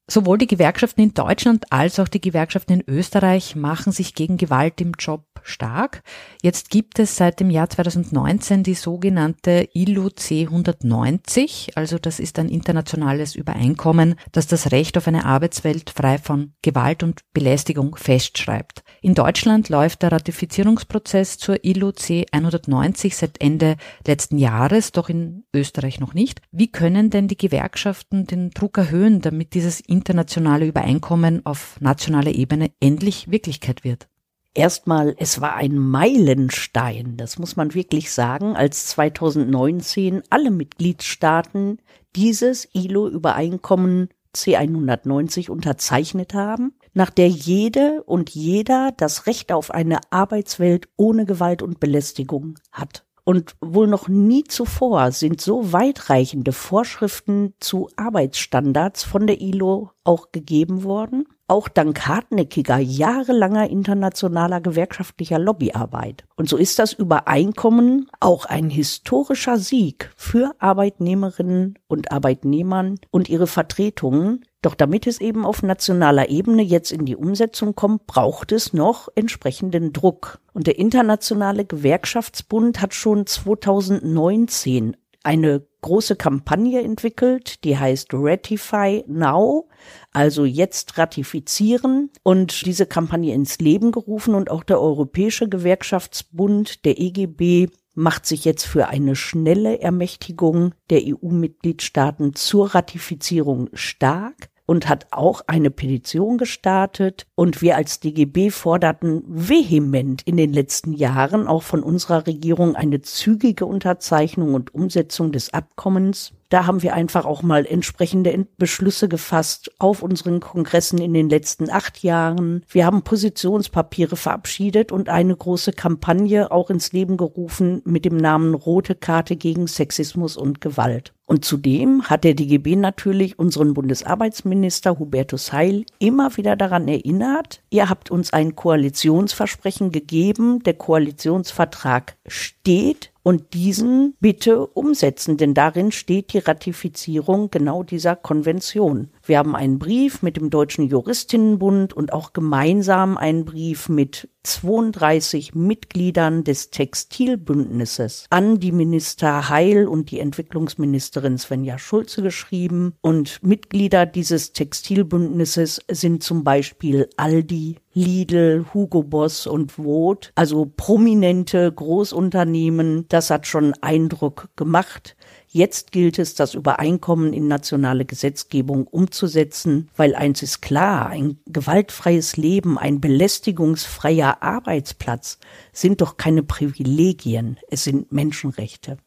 Sowohl 0.07 0.37
die 0.37 0.45
Gewerkschaften 0.45 1.01
in 1.01 1.15
Deutschland 1.15 1.71
als 1.71 1.99
auch 1.99 2.07
die 2.07 2.21
Gewerkschaften 2.21 2.73
in 2.73 2.83
Österreich 2.87 3.55
machen 3.55 3.91
sich 3.91 4.13
gegen 4.13 4.37
Gewalt 4.37 4.79
im 4.79 4.91
Job 4.99 5.25
stark. 5.41 6.03
Jetzt 6.43 6.69
gibt 6.69 6.99
es 6.99 7.15
seit 7.15 7.39
dem 7.39 7.49
Jahr 7.49 7.69
2019 7.69 8.61
die 8.61 8.75
sogenannte 8.75 9.67
ILO 9.73 10.07
C190, 10.07 11.75
also 11.75 11.97
das 11.97 12.19
ist 12.19 12.37
ein 12.37 12.49
internationales 12.49 13.35
Übereinkommen, 13.35 14.15
das 14.31 14.45
das 14.45 14.71
Recht 14.71 14.95
auf 14.95 15.07
eine 15.07 15.25
Arbeitswelt 15.25 15.89
frei 15.89 16.19
von 16.19 16.53
Gewalt 16.61 17.01
und 17.01 17.21
Belästigung 17.33 17.95
festschreibt. 17.95 18.83
In 19.05 19.13
Deutschland 19.13 19.69
läuft 19.69 20.01
der 20.01 20.11
Ratifizierungsprozess 20.11 21.37
zur 21.37 21.63
ILO 21.63 21.89
C190 21.89 23.13
seit 23.13 23.39
Ende 23.39 23.75
letzten 24.07 24.39
Jahres, 24.39 24.93
doch 24.93 25.09
in 25.09 25.43
Österreich 25.53 25.99
noch 25.99 26.15
nicht. 26.15 26.41
Wie 26.51 26.71
können 26.71 27.11
denn 27.11 27.27
die 27.27 27.37
Gewerkschaften 27.37 28.25
den 28.25 28.49
Druck 28.49 28.79
erhöhen, 28.79 29.21
damit 29.21 29.53
dieses 29.53 29.79
internationale 29.79 30.65
Übereinkommen 30.65 31.45
auf 31.45 31.77
nationaler 31.81 32.33
Ebene 32.33 32.71
endlich 32.79 33.29
Wirklichkeit 33.29 33.83
wird? 33.83 34.07
Erstmal, 34.55 35.13
es 35.19 35.39
war 35.39 35.53
ein 35.53 35.77
Meilenstein, 35.77 37.15
das 37.15 37.37
muss 37.37 37.55
man 37.55 37.75
wirklich 37.75 38.11
sagen, 38.11 38.55
als 38.55 38.87
2019 38.87 40.23
alle 40.31 40.49
Mitgliedstaaten 40.49 41.77
dieses 42.15 42.67
ILO-Übereinkommen 42.73 44.09
C190 44.35 45.51
unterzeichnet 45.51 46.33
haben, 46.33 46.73
nach 46.95 47.11
der 47.11 47.27
jede 47.27 48.01
und 48.03 48.31
jeder 48.31 48.91
das 48.97 49.27
Recht 49.27 49.51
auf 49.51 49.69
eine 49.69 49.99
Arbeitswelt 50.09 50.87
ohne 50.95 51.25
Gewalt 51.25 51.61
und 51.61 51.79
Belästigung 51.79 52.55
hat. 52.71 53.05
Und 53.25 53.55
wohl 53.59 53.87
noch 53.87 54.07
nie 54.07 54.43
zuvor 54.43 55.11
sind 55.11 55.41
so 55.41 55.73
weitreichende 55.73 56.51
Vorschriften 56.51 57.55
zu 57.59 57.89
Arbeitsstandards 57.95 59.03
von 59.03 59.25
der 59.25 59.41
ILO 59.41 59.89
auch 60.03 60.31
gegeben 60.31 60.83
worden, 60.83 61.27
auch 61.47 61.67
dank 61.67 62.07
hartnäckiger, 62.07 62.77
jahrelanger 62.77 63.67
internationaler 63.69 64.61
gewerkschaftlicher 64.61 65.39
Lobbyarbeit. 65.39 66.25
Und 66.35 66.49
so 66.49 66.55
ist 66.55 66.77
das 66.77 66.93
Übereinkommen 66.93 68.09
auch 68.19 68.45
ein 68.45 68.69
historischer 68.69 69.57
Sieg 69.57 70.11
für 70.15 70.53
Arbeitnehmerinnen 70.59 71.79
und 71.87 72.11
Arbeitnehmern 72.11 72.99
und 73.09 73.27
ihre 73.27 73.47
Vertretungen, 73.47 74.45
doch 74.65 74.75
damit 74.75 75.07
es 75.07 75.21
eben 75.21 75.45
auf 75.45 75.61
nationaler 75.63 76.29
Ebene 76.29 76.63
jetzt 76.63 76.91
in 76.91 77.05
die 77.05 77.15
Umsetzung 77.15 77.75
kommt, 77.75 78.07
braucht 78.07 78.51
es 78.51 78.73
noch 78.73 79.09
entsprechenden 79.15 79.93
Druck. 79.93 80.39
Und 80.53 80.67
der 80.67 80.79
Internationale 80.79 81.65
Gewerkschaftsbund 81.65 82.81
hat 82.81 82.93
schon 82.93 83.27
2019 83.27 84.97
eine 85.23 85.65
große 85.81 86.15
Kampagne 86.15 86.81
entwickelt, 86.81 87.63
die 87.63 87.77
heißt 87.77 88.09
Ratify 88.13 89.03
Now, 89.07 89.69
also 90.11 90.45
jetzt 90.45 90.97
ratifizieren 90.97 92.11
und 92.23 92.65
diese 92.65 92.85
Kampagne 92.85 93.33
ins 93.33 93.59
Leben 93.59 93.91
gerufen 93.91 94.35
und 94.35 94.49
auch 94.49 94.63
der 94.63 94.79
Europäische 94.79 95.49
Gewerkschaftsbund, 95.49 96.85
der 96.85 96.99
EGB, 96.99 97.67
macht 97.95 98.25
sich 98.25 98.45
jetzt 98.45 98.65
für 98.65 98.87
eine 98.87 99.15
schnelle 99.15 99.79
Ermächtigung 99.79 100.73
der 100.89 101.01
EU-Mitgliedstaaten 101.05 102.35
zur 102.35 102.75
Ratifizierung 102.75 103.69
stark 103.73 104.49
und 104.65 104.87
hat 104.87 105.07
auch 105.11 105.41
eine 105.47 105.71
Petition 105.71 106.37
gestartet. 106.37 107.25
Und 107.35 107.61
wir 107.61 107.75
als 107.75 107.99
DGB 107.99 108.51
forderten 108.51 109.23
vehement 109.27 110.21
in 110.25 110.37
den 110.37 110.53
letzten 110.53 110.93
Jahren 110.93 111.47
auch 111.47 111.63
von 111.63 111.83
unserer 111.83 112.27
Regierung 112.27 112.75
eine 112.75 113.01
zügige 113.01 113.65
Unterzeichnung 113.65 114.53
und 114.53 114.73
Umsetzung 114.73 115.31
des 115.31 115.53
Abkommens. 115.53 116.33
Da 116.49 116.65
haben 116.67 116.83
wir 116.83 116.93
einfach 116.93 117.25
auch 117.25 117.41
mal 117.41 117.65
entsprechende 117.65 118.45
Beschlüsse 118.57 119.09
gefasst 119.09 119.71
auf 119.79 120.03
unseren 120.03 120.39
Kongressen 120.39 120.99
in 120.99 121.13
den 121.13 121.29
letzten 121.29 121.71
acht 121.71 122.03
Jahren. 122.03 122.63
Wir 122.69 122.85
haben 122.85 123.01
Positionspapiere 123.01 124.15
verabschiedet 124.15 124.91
und 124.91 125.09
eine 125.09 125.35
große 125.35 125.73
Kampagne 125.73 126.51
auch 126.51 126.69
ins 126.69 126.91
Leben 126.91 127.17
gerufen 127.17 127.81
mit 127.85 128.05
dem 128.05 128.17
Namen 128.17 128.53
Rote 128.53 128.93
Karte 128.95 129.35
gegen 129.35 129.67
Sexismus 129.67 130.37
und 130.37 130.61
Gewalt. 130.61 131.13
Und 131.27 131.43
zudem 131.43 132.03
hat 132.03 132.23
der 132.23 132.35
DGB 132.35 132.75
natürlich 132.75 133.39
unseren 133.39 133.73
Bundesarbeitsminister 133.73 134.99
Hubertus 134.99 135.51
Heil 135.51 135.85
immer 135.97 136.37
wieder 136.37 136.55
daran 136.55 136.87
erinnert, 136.87 137.63
ihr 137.71 137.89
habt 137.89 138.11
uns 138.11 138.31
ein 138.31 138.55
Koalitionsversprechen 138.55 139.91
gegeben, 139.91 140.61
der 140.61 140.75
Koalitionsvertrag 140.75 142.15
steht, 142.27 143.11
und 143.25 143.55
diesen 143.55 144.13
bitte 144.19 144.67
umsetzen, 144.67 145.37
denn 145.37 145.55
darin 145.55 145.91
steht 145.91 146.31
die 146.33 146.37
Ratifizierung 146.37 147.49
genau 147.49 147.81
dieser 147.81 148.15
Konvention. 148.15 149.09
Wir 149.27 149.39
haben 149.39 149.55
einen 149.55 149.79
Brief 149.79 150.21
mit 150.21 150.37
dem 150.37 150.51
Deutschen 150.51 150.87
Juristinnenbund 150.87 151.93
und 151.93 152.13
auch 152.13 152.31
gemeinsam 152.31 153.17
einen 153.17 153.43
Brief 153.43 153.89
mit 153.89 154.29
32 154.43 155.55
Mitgliedern 155.55 156.43
des 156.43 156.69
Textilbündnisses 156.69 158.27
an 158.29 158.59
die 158.59 158.71
Minister 158.71 159.49
Heil 159.49 159.87
und 159.87 160.11
die 160.11 160.19
Entwicklungsministerin 160.19 161.39
Svenja 161.39 161.79
Schulze 161.79 162.21
geschrieben. 162.21 162.93
Und 163.01 163.41
Mitglieder 163.41 164.05
dieses 164.05 164.53
Textilbündnisses 164.53 165.81
sind 165.89 166.21
zum 166.21 166.43
Beispiel 166.43 167.09
Aldi, 167.17 167.77
Lidl, 167.93 168.65
Hugo 168.73 169.01
Boss 169.01 169.47
und 169.47 169.71
Vogt, 169.71 170.33
also 170.35 170.71
prominente 170.77 171.71
Großunternehmen. 171.71 173.05
Das 173.09 173.31
hat 173.31 173.47
schon 173.47 173.73
Eindruck 173.81 174.49
gemacht. 174.55 175.15
Jetzt 175.55 175.93
gilt 175.93 176.19
es, 176.19 176.35
das 176.35 176.53
Übereinkommen 176.53 177.31
in 177.31 177.47
nationale 177.47 178.03
Gesetzgebung 178.03 178.87
umzusetzen, 178.87 179.89
weil 179.95 180.13
eins 180.13 180.43
ist 180.43 180.61
klar, 180.61 181.07
ein 181.07 181.37
gewaltfreies 181.45 182.35
Leben, 182.35 182.77
ein 182.77 182.99
belästigungsfreier 182.99 184.43
Arbeitsplatz 184.43 185.39
sind 185.71 186.01
doch 186.01 186.17
keine 186.17 186.43
Privilegien, 186.43 187.57
es 187.69 187.85
sind 187.85 188.11
Menschenrechte. 188.11 188.97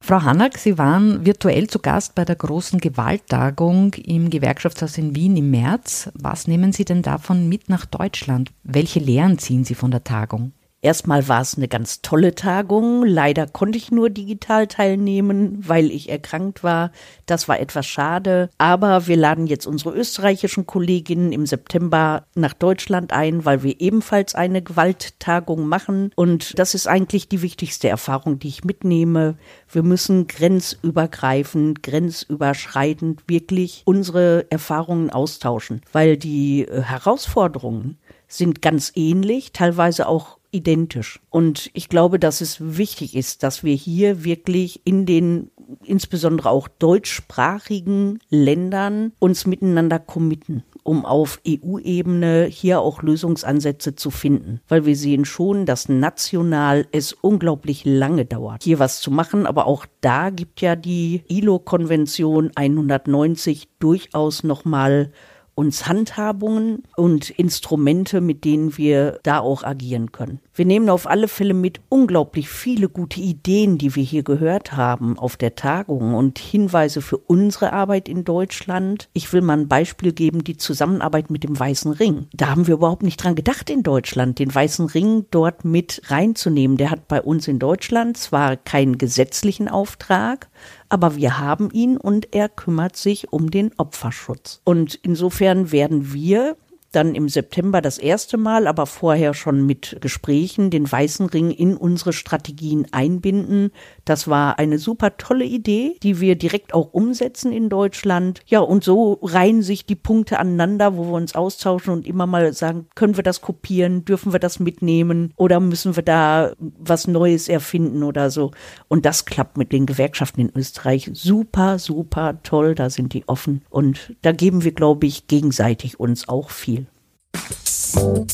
Frau 0.00 0.22
Hannack, 0.22 0.58
Sie 0.58 0.78
waren 0.78 1.26
virtuell 1.26 1.66
zu 1.66 1.80
Gast 1.80 2.14
bei 2.14 2.24
der 2.24 2.36
großen 2.36 2.78
Gewalttagung 2.78 3.94
im 3.94 4.30
Gewerkschaftshaus 4.30 4.98
in 4.98 5.16
Wien 5.16 5.36
im 5.36 5.50
März. 5.50 6.12
Was 6.14 6.46
nehmen 6.46 6.70
Sie 6.70 6.84
denn 6.84 7.02
davon 7.02 7.48
mit 7.48 7.68
nach 7.68 7.84
Deutschland? 7.84 8.52
Welche 8.62 9.00
Lehren 9.00 9.38
ziehen 9.40 9.64
Sie 9.64 9.74
von 9.74 9.90
der 9.90 10.04
Tagung? 10.04 10.52
Erstmal 10.82 11.26
war 11.26 11.40
es 11.40 11.56
eine 11.56 11.68
ganz 11.68 12.02
tolle 12.02 12.34
Tagung. 12.34 13.04
Leider 13.04 13.46
konnte 13.46 13.78
ich 13.78 13.90
nur 13.90 14.10
digital 14.10 14.66
teilnehmen, 14.66 15.58
weil 15.66 15.90
ich 15.90 16.10
erkrankt 16.10 16.62
war. 16.62 16.92
Das 17.24 17.48
war 17.48 17.58
etwas 17.58 17.86
schade. 17.86 18.50
Aber 18.58 19.06
wir 19.06 19.16
laden 19.16 19.46
jetzt 19.46 19.66
unsere 19.66 19.94
österreichischen 19.94 20.66
Kolleginnen 20.66 21.32
im 21.32 21.46
September 21.46 22.26
nach 22.34 22.52
Deutschland 22.52 23.12
ein, 23.12 23.44
weil 23.44 23.62
wir 23.62 23.80
ebenfalls 23.80 24.34
eine 24.34 24.62
Gewalttagung 24.62 25.66
machen. 25.66 26.12
Und 26.14 26.58
das 26.58 26.74
ist 26.74 26.86
eigentlich 26.86 27.28
die 27.28 27.42
wichtigste 27.42 27.88
Erfahrung, 27.88 28.38
die 28.38 28.48
ich 28.48 28.64
mitnehme. 28.64 29.38
Wir 29.72 29.82
müssen 29.82 30.26
grenzübergreifend, 30.26 31.82
grenzüberschreitend 31.82 33.22
wirklich 33.26 33.82
unsere 33.86 34.46
Erfahrungen 34.50 35.10
austauschen, 35.10 35.80
weil 35.92 36.18
die 36.18 36.68
äh, 36.68 36.82
Herausforderungen 36.82 37.98
sind 38.28 38.60
ganz 38.60 38.92
ähnlich, 38.94 39.52
teilweise 39.52 40.08
auch 40.08 40.35
identisch. 40.50 41.20
Und 41.30 41.70
ich 41.74 41.88
glaube, 41.88 42.18
dass 42.18 42.40
es 42.40 42.78
wichtig 42.78 43.16
ist, 43.16 43.42
dass 43.42 43.64
wir 43.64 43.74
hier 43.74 44.24
wirklich 44.24 44.80
in 44.84 45.06
den 45.06 45.50
insbesondere 45.84 46.50
auch 46.50 46.68
deutschsprachigen 46.68 48.20
Ländern 48.30 49.12
uns 49.18 49.46
miteinander 49.46 49.98
committen, 49.98 50.62
um 50.82 51.04
auf 51.04 51.40
EU-Ebene 51.46 52.44
hier 52.44 52.80
auch 52.80 53.02
Lösungsansätze 53.02 53.96
zu 53.96 54.10
finden. 54.10 54.60
Weil 54.68 54.86
wir 54.86 54.96
sehen 54.96 55.24
schon, 55.24 55.66
dass 55.66 55.88
national 55.88 56.86
es 56.92 57.12
unglaublich 57.12 57.84
lange 57.84 58.24
dauert, 58.24 58.62
hier 58.62 58.78
was 58.78 59.00
zu 59.00 59.10
machen. 59.10 59.46
Aber 59.46 59.66
auch 59.66 59.86
da 60.00 60.30
gibt 60.30 60.60
ja 60.60 60.76
die 60.76 61.24
ILO-Konvention 61.28 62.52
190 62.54 63.68
durchaus 63.78 64.44
nochmal 64.44 65.10
uns 65.56 65.88
Handhabungen 65.88 66.82
und 66.96 67.30
Instrumente, 67.30 68.20
mit 68.20 68.44
denen 68.44 68.76
wir 68.76 69.18
da 69.22 69.40
auch 69.40 69.64
agieren 69.64 70.12
können. 70.12 70.38
Wir 70.54 70.66
nehmen 70.66 70.90
auf 70.90 71.08
alle 71.08 71.28
Fälle 71.28 71.54
mit 71.54 71.80
unglaublich 71.88 72.48
viele 72.48 72.88
gute 72.88 73.20
Ideen, 73.20 73.78
die 73.78 73.96
wir 73.96 74.02
hier 74.02 74.22
gehört 74.22 74.76
haben 74.76 75.18
auf 75.18 75.36
der 75.36 75.54
Tagung 75.54 76.14
und 76.14 76.38
Hinweise 76.38 77.00
für 77.00 77.16
unsere 77.16 77.72
Arbeit 77.72 78.08
in 78.08 78.24
Deutschland. 78.24 79.08
Ich 79.14 79.32
will 79.32 79.40
mal 79.40 79.58
ein 79.58 79.68
Beispiel 79.68 80.12
geben, 80.12 80.44
die 80.44 80.58
Zusammenarbeit 80.58 81.30
mit 81.30 81.42
dem 81.42 81.58
Weißen 81.58 81.92
Ring. 81.92 82.26
Da 82.34 82.48
haben 82.48 82.66
wir 82.66 82.74
überhaupt 82.74 83.02
nicht 83.02 83.16
dran 83.16 83.34
gedacht 83.34 83.70
in 83.70 83.82
Deutschland, 83.82 84.38
den 84.38 84.54
Weißen 84.54 84.86
Ring 84.86 85.24
dort 85.30 85.64
mit 85.64 86.02
reinzunehmen. 86.08 86.76
Der 86.76 86.90
hat 86.90 87.08
bei 87.08 87.22
uns 87.22 87.48
in 87.48 87.58
Deutschland 87.58 88.18
zwar 88.18 88.56
keinen 88.58 88.98
gesetzlichen 88.98 89.68
Auftrag, 89.68 90.48
aber 90.88 91.16
wir 91.16 91.38
haben 91.38 91.70
ihn 91.70 91.96
und 91.96 92.34
er 92.34 92.48
kümmert 92.48 92.96
sich 92.96 93.32
um 93.32 93.50
den 93.50 93.72
Opferschutz. 93.76 94.60
Und 94.64 94.98
insofern 95.02 95.72
werden 95.72 96.12
wir 96.12 96.56
dann 96.92 97.14
im 97.14 97.28
September 97.28 97.82
das 97.82 97.98
erste 97.98 98.38
Mal, 98.38 98.66
aber 98.66 98.86
vorher 98.86 99.34
schon 99.34 99.66
mit 99.66 99.98
Gesprächen 100.00 100.70
den 100.70 100.90
Weißen 100.90 101.26
Ring 101.26 101.50
in 101.50 101.76
unsere 101.76 102.12
Strategien 102.12 102.86
einbinden. 102.92 103.70
Das 104.06 104.28
war 104.28 104.58
eine 104.58 104.78
super 104.78 105.18
tolle 105.18 105.44
Idee, 105.44 105.96
die 106.02 106.20
wir 106.20 106.36
direkt 106.36 106.72
auch 106.72 106.94
umsetzen 106.94 107.52
in 107.52 107.68
Deutschland. 107.68 108.40
Ja, 108.46 108.60
und 108.60 108.84
so 108.84 109.18
reihen 109.20 109.62
sich 109.62 109.84
die 109.84 109.96
Punkte 109.96 110.38
aneinander, 110.38 110.96
wo 110.96 111.06
wir 111.06 111.14
uns 111.14 111.34
austauschen 111.34 111.92
und 111.92 112.06
immer 112.06 112.26
mal 112.26 112.52
sagen, 112.52 112.86
können 112.94 113.16
wir 113.16 113.24
das 113.24 113.40
kopieren, 113.40 114.04
dürfen 114.04 114.32
wir 114.32 114.38
das 114.38 114.60
mitnehmen 114.60 115.32
oder 115.36 115.58
müssen 115.58 115.96
wir 115.96 116.04
da 116.04 116.52
was 116.58 117.08
Neues 117.08 117.48
erfinden 117.48 118.04
oder 118.04 118.30
so. 118.30 118.52
Und 118.86 119.04
das 119.04 119.24
klappt 119.24 119.58
mit 119.58 119.72
den 119.72 119.86
Gewerkschaften 119.86 120.40
in 120.40 120.52
Österreich 120.54 121.10
super, 121.12 121.80
super 121.80 122.40
toll. 122.44 122.76
Da 122.76 122.90
sind 122.90 123.12
die 123.12 123.26
offen 123.28 123.62
und 123.70 124.14
da 124.22 124.30
geben 124.30 124.62
wir, 124.62 124.72
glaube 124.72 125.06
ich, 125.06 125.26
gegenseitig 125.26 125.98
uns 125.98 126.28
auch 126.28 126.50
viel. 126.50 126.86
Von 127.34 128.26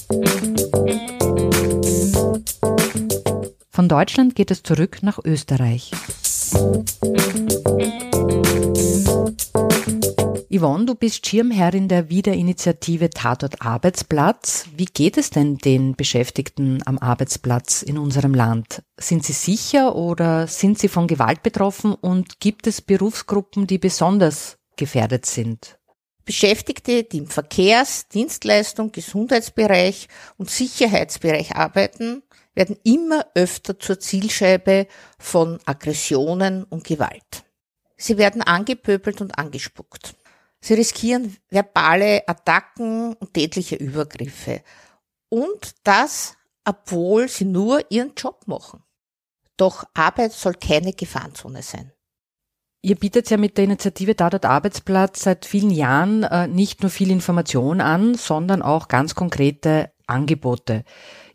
Deutschland 3.93 4.35
geht 4.35 4.51
es 4.51 4.63
zurück 4.63 5.03
nach 5.03 5.19
Österreich. 5.23 5.91
Yvonne, 10.49 10.87
du 10.87 10.95
bist 10.95 11.27
Schirmherrin 11.27 11.89
der 11.89 12.09
Wiederinitiative 12.09 13.11
Tatort 13.11 13.61
Arbeitsplatz. 13.61 14.65
Wie 14.75 14.87
geht 14.87 15.19
es 15.19 15.29
denn 15.29 15.59
den 15.59 15.95
Beschäftigten 15.95 16.81
am 16.87 16.97
Arbeitsplatz 16.97 17.83
in 17.83 17.99
unserem 17.99 18.33
Land? 18.33 18.83
Sind 18.99 19.27
sie 19.27 19.35
sicher 19.35 19.95
oder 19.95 20.47
sind 20.47 20.79
sie 20.79 20.89
von 20.89 21.07
Gewalt 21.07 21.43
betroffen 21.43 21.93
und 21.93 22.41
gibt 22.41 22.67
es 22.67 22.81
Berufsgruppen, 22.81 23.67
die 23.67 23.77
besonders 23.77 24.57
gefährdet 24.79 25.27
sind? 25.27 25.79
Beschäftigte, 26.25 27.03
die 27.05 27.19
im 27.19 27.27
Verkehrs-, 27.27 28.09
Dienstleistung, 28.09 28.91
Gesundheitsbereich 28.91 30.09
und 30.39 30.49
Sicherheitsbereich 30.49 31.57
arbeiten, 31.57 32.23
werden 32.55 32.77
immer 32.85 33.27
öfter 33.35 33.79
zur 33.79 33.99
Zielscheibe 33.99 34.87
von 35.19 35.59
Aggressionen 35.65 36.65
und 36.65 36.85
Gewalt. 36.85 37.45
Sie 37.97 38.19
werden 38.19 38.43
angepöbelt 38.43 39.21
und 39.21 39.39
angespuckt. 39.39 40.15
Sie 40.61 40.75
riskieren 40.75 41.37
verbale 41.49 42.27
Attacken 42.29 43.15
und 43.15 43.35
tätliche 43.35 43.77
Übergriffe. 43.77 44.63
Und 45.29 45.75
das, 45.85 46.37
obwohl 46.65 47.29
sie 47.29 47.45
nur 47.45 47.91
ihren 47.91 48.15
Job 48.15 48.43
machen. 48.47 48.83
Doch 49.57 49.85
Arbeit 49.95 50.33
soll 50.33 50.55
keine 50.55 50.93
Gefahrenzone 50.93 51.63
sein. 51.63 51.93
Ihr 52.85 52.97
bietet 52.97 53.31
ja 53.31 53.37
mit 53.37 53.57
der 53.57 53.65
Initiative 53.65 54.17
Tatort 54.17 54.45
Arbeitsplatz 54.45 55.23
seit 55.23 55.47
vielen 55.47 55.71
Jahren 55.71 56.25
äh, 56.25 56.49
nicht 56.49 56.83
nur 56.83 56.91
viel 56.91 57.13
Information 57.13 57.81
an, 57.81 58.15
sondern 58.15 58.61
auch 58.61 58.89
ganz 58.89 59.15
konkrete 59.15 59.93
Angebote. 60.07 60.85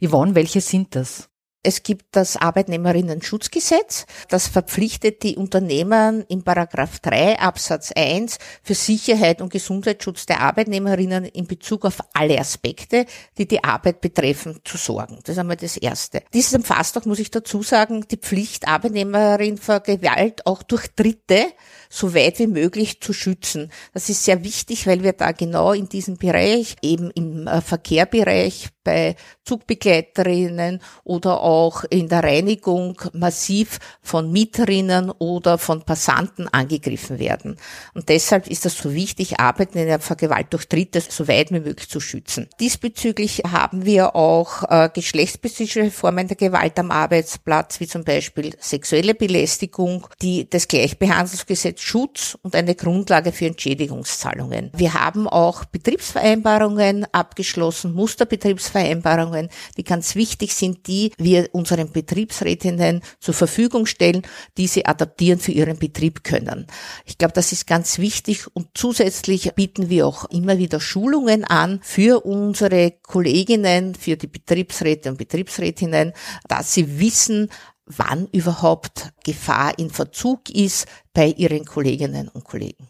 Yvonne, 0.01 0.35
welche 0.35 0.61
sind 0.61 0.95
das? 0.95 1.29
Es 1.67 1.83
gibt 1.83 2.15
das 2.15 2.37
Arbeitnehmerinnen-Schutzgesetz. 2.37 4.05
Das 4.29 4.47
verpflichtet 4.47 5.21
die 5.21 5.35
Unternehmen 5.35 6.23
in 6.29 6.41
Paragraph 6.41 6.99
3 6.99 7.39
Absatz 7.39 7.91
1 7.91 8.37
für 8.63 8.73
Sicherheit 8.73 9.41
und 9.41 9.51
Gesundheitsschutz 9.51 10.25
der 10.25 10.39
Arbeitnehmerinnen 10.39 11.25
in 11.25 11.45
Bezug 11.45 11.83
auf 11.83 11.99
alle 12.13 12.39
Aspekte, 12.39 13.05
die 13.37 13.49
die 13.49 13.65
Arbeit 13.65 13.99
betreffen, 13.99 14.61
zu 14.63 14.77
sorgen. 14.77 15.19
Das 15.25 15.33
ist 15.33 15.39
einmal 15.39 15.57
das 15.57 15.75
Erste. 15.75 16.23
Dieses 16.33 16.53
umfasst 16.53 16.97
auch, 16.97 17.03
muss 17.03 17.19
ich 17.19 17.31
dazu 17.31 17.61
sagen, 17.63 18.05
die 18.09 18.15
Pflicht, 18.15 18.65
Arbeitnehmerin 18.65 19.57
vor 19.57 19.81
Gewalt 19.81 20.45
auch 20.45 20.63
durch 20.63 20.87
Dritte 20.95 21.47
so 21.89 22.15
weit 22.15 22.39
wie 22.39 22.47
möglich 22.47 23.01
zu 23.01 23.11
schützen. 23.11 23.73
Das 23.93 24.07
ist 24.07 24.23
sehr 24.23 24.45
wichtig, 24.45 24.87
weil 24.87 25.03
wir 25.03 25.13
da 25.13 25.33
genau 25.33 25.73
in 25.73 25.89
diesem 25.89 26.15
Bereich, 26.15 26.77
eben 26.81 27.11
im 27.11 27.45
äh, 27.47 27.59
Verkehrbereich, 27.59 28.69
bei 28.87 29.17
Zugbegleiterinnen 29.43 30.81
oder 31.03 31.41
auch 31.41 31.56
in 31.89 32.09
der 32.09 32.23
Reinigung 32.23 32.99
massiv 33.13 33.79
von 34.01 34.31
Mieterinnen 34.31 35.11
oder 35.11 35.57
von 35.57 35.83
Passanten 35.83 36.47
angegriffen 36.47 37.19
werden. 37.19 37.57
Und 37.93 38.09
deshalb 38.09 38.47
ist 38.47 38.65
das 38.65 38.77
so 38.77 38.93
wichtig, 38.93 39.39
Arbeiten 39.39 39.77
in 39.77 39.87
der 39.87 39.99
Vergewalt 39.99 40.47
durch 40.51 40.67
Dritte 40.67 41.01
so 41.01 41.27
weit 41.27 41.51
wie 41.51 41.59
möglich 41.59 41.89
zu 41.89 41.99
schützen. 41.99 42.47
Diesbezüglich 42.59 43.43
haben 43.49 43.85
wir 43.85 44.15
auch 44.15 44.63
äh, 44.69 44.89
geschlechtsspezifische 44.93 45.91
Formen 45.91 46.27
der 46.27 46.37
Gewalt 46.37 46.77
am 46.79 46.91
Arbeitsplatz, 46.91 47.79
wie 47.79 47.87
zum 47.87 48.03
Beispiel 48.03 48.55
sexuelle 48.59 49.15
Belästigung, 49.15 50.07
die 50.21 50.49
das 50.49 50.67
Gleichbehandlungsgesetz 50.67 51.81
Schutz 51.81 52.37
und 52.41 52.55
eine 52.55 52.75
Grundlage 52.75 53.31
für 53.31 53.47
Entschädigungszahlungen. 53.47 54.71
Wir 54.75 54.93
haben 54.93 55.27
auch 55.27 55.65
Betriebsvereinbarungen 55.65 57.05
abgeschlossen, 57.11 57.93
Musterbetriebsvereinbarungen, 57.93 59.49
die 59.77 59.83
ganz 59.83 60.15
wichtig 60.15 60.53
sind, 60.53 60.87
die 60.87 61.11
unseren 61.51 61.91
Betriebsrätinnen 61.91 63.01
zur 63.19 63.33
Verfügung 63.33 63.85
stellen, 63.85 64.23
die 64.57 64.67
sie 64.67 64.85
adaptieren 64.85 65.39
für 65.39 65.51
ihren 65.51 65.77
Betrieb 65.77 66.23
können. 66.23 66.67
Ich 67.05 67.17
glaube, 67.17 67.33
das 67.33 67.51
ist 67.51 67.67
ganz 67.67 67.99
wichtig 67.99 68.45
und 68.53 68.69
zusätzlich 68.73 69.53
bieten 69.53 69.89
wir 69.89 70.07
auch 70.07 70.25
immer 70.29 70.57
wieder 70.57 70.79
Schulungen 70.79 71.43
an 71.43 71.79
für 71.83 72.25
unsere 72.25 72.93
Kolleginnen, 73.03 73.95
für 73.95 74.17
die 74.17 74.27
Betriebsräte 74.27 75.09
und 75.09 75.17
Betriebsrätinnen, 75.17 76.13
dass 76.47 76.73
sie 76.73 76.99
wissen, 76.99 77.49
wann 77.85 78.27
überhaupt 78.31 79.11
Gefahr 79.23 79.77
in 79.79 79.89
Verzug 79.89 80.49
ist 80.49 80.87
bei 81.13 81.27
ihren 81.27 81.65
Kolleginnen 81.65 82.27
und 82.27 82.43
Kollegen. 82.43 82.89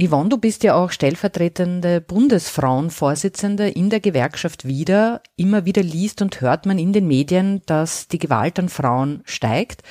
Yvonne, 0.00 0.30
du 0.30 0.38
bist 0.38 0.64
ja 0.64 0.74
auch 0.74 0.90
stellvertretende 0.90 2.00
Bundesfrauenvorsitzende 2.00 3.68
in 3.68 3.90
der 3.90 4.00
Gewerkschaft 4.00 4.66
wieder. 4.66 5.22
Immer 5.36 5.66
wieder 5.66 5.82
liest 5.82 6.22
und 6.22 6.40
hört 6.40 6.64
man 6.64 6.78
in 6.78 6.92
den 6.92 7.06
Medien, 7.06 7.60
dass 7.66 8.08
die 8.08 8.18
Gewalt 8.18 8.58
an 8.58 8.70
Frauen 8.70 9.22
steigt. 9.26 9.82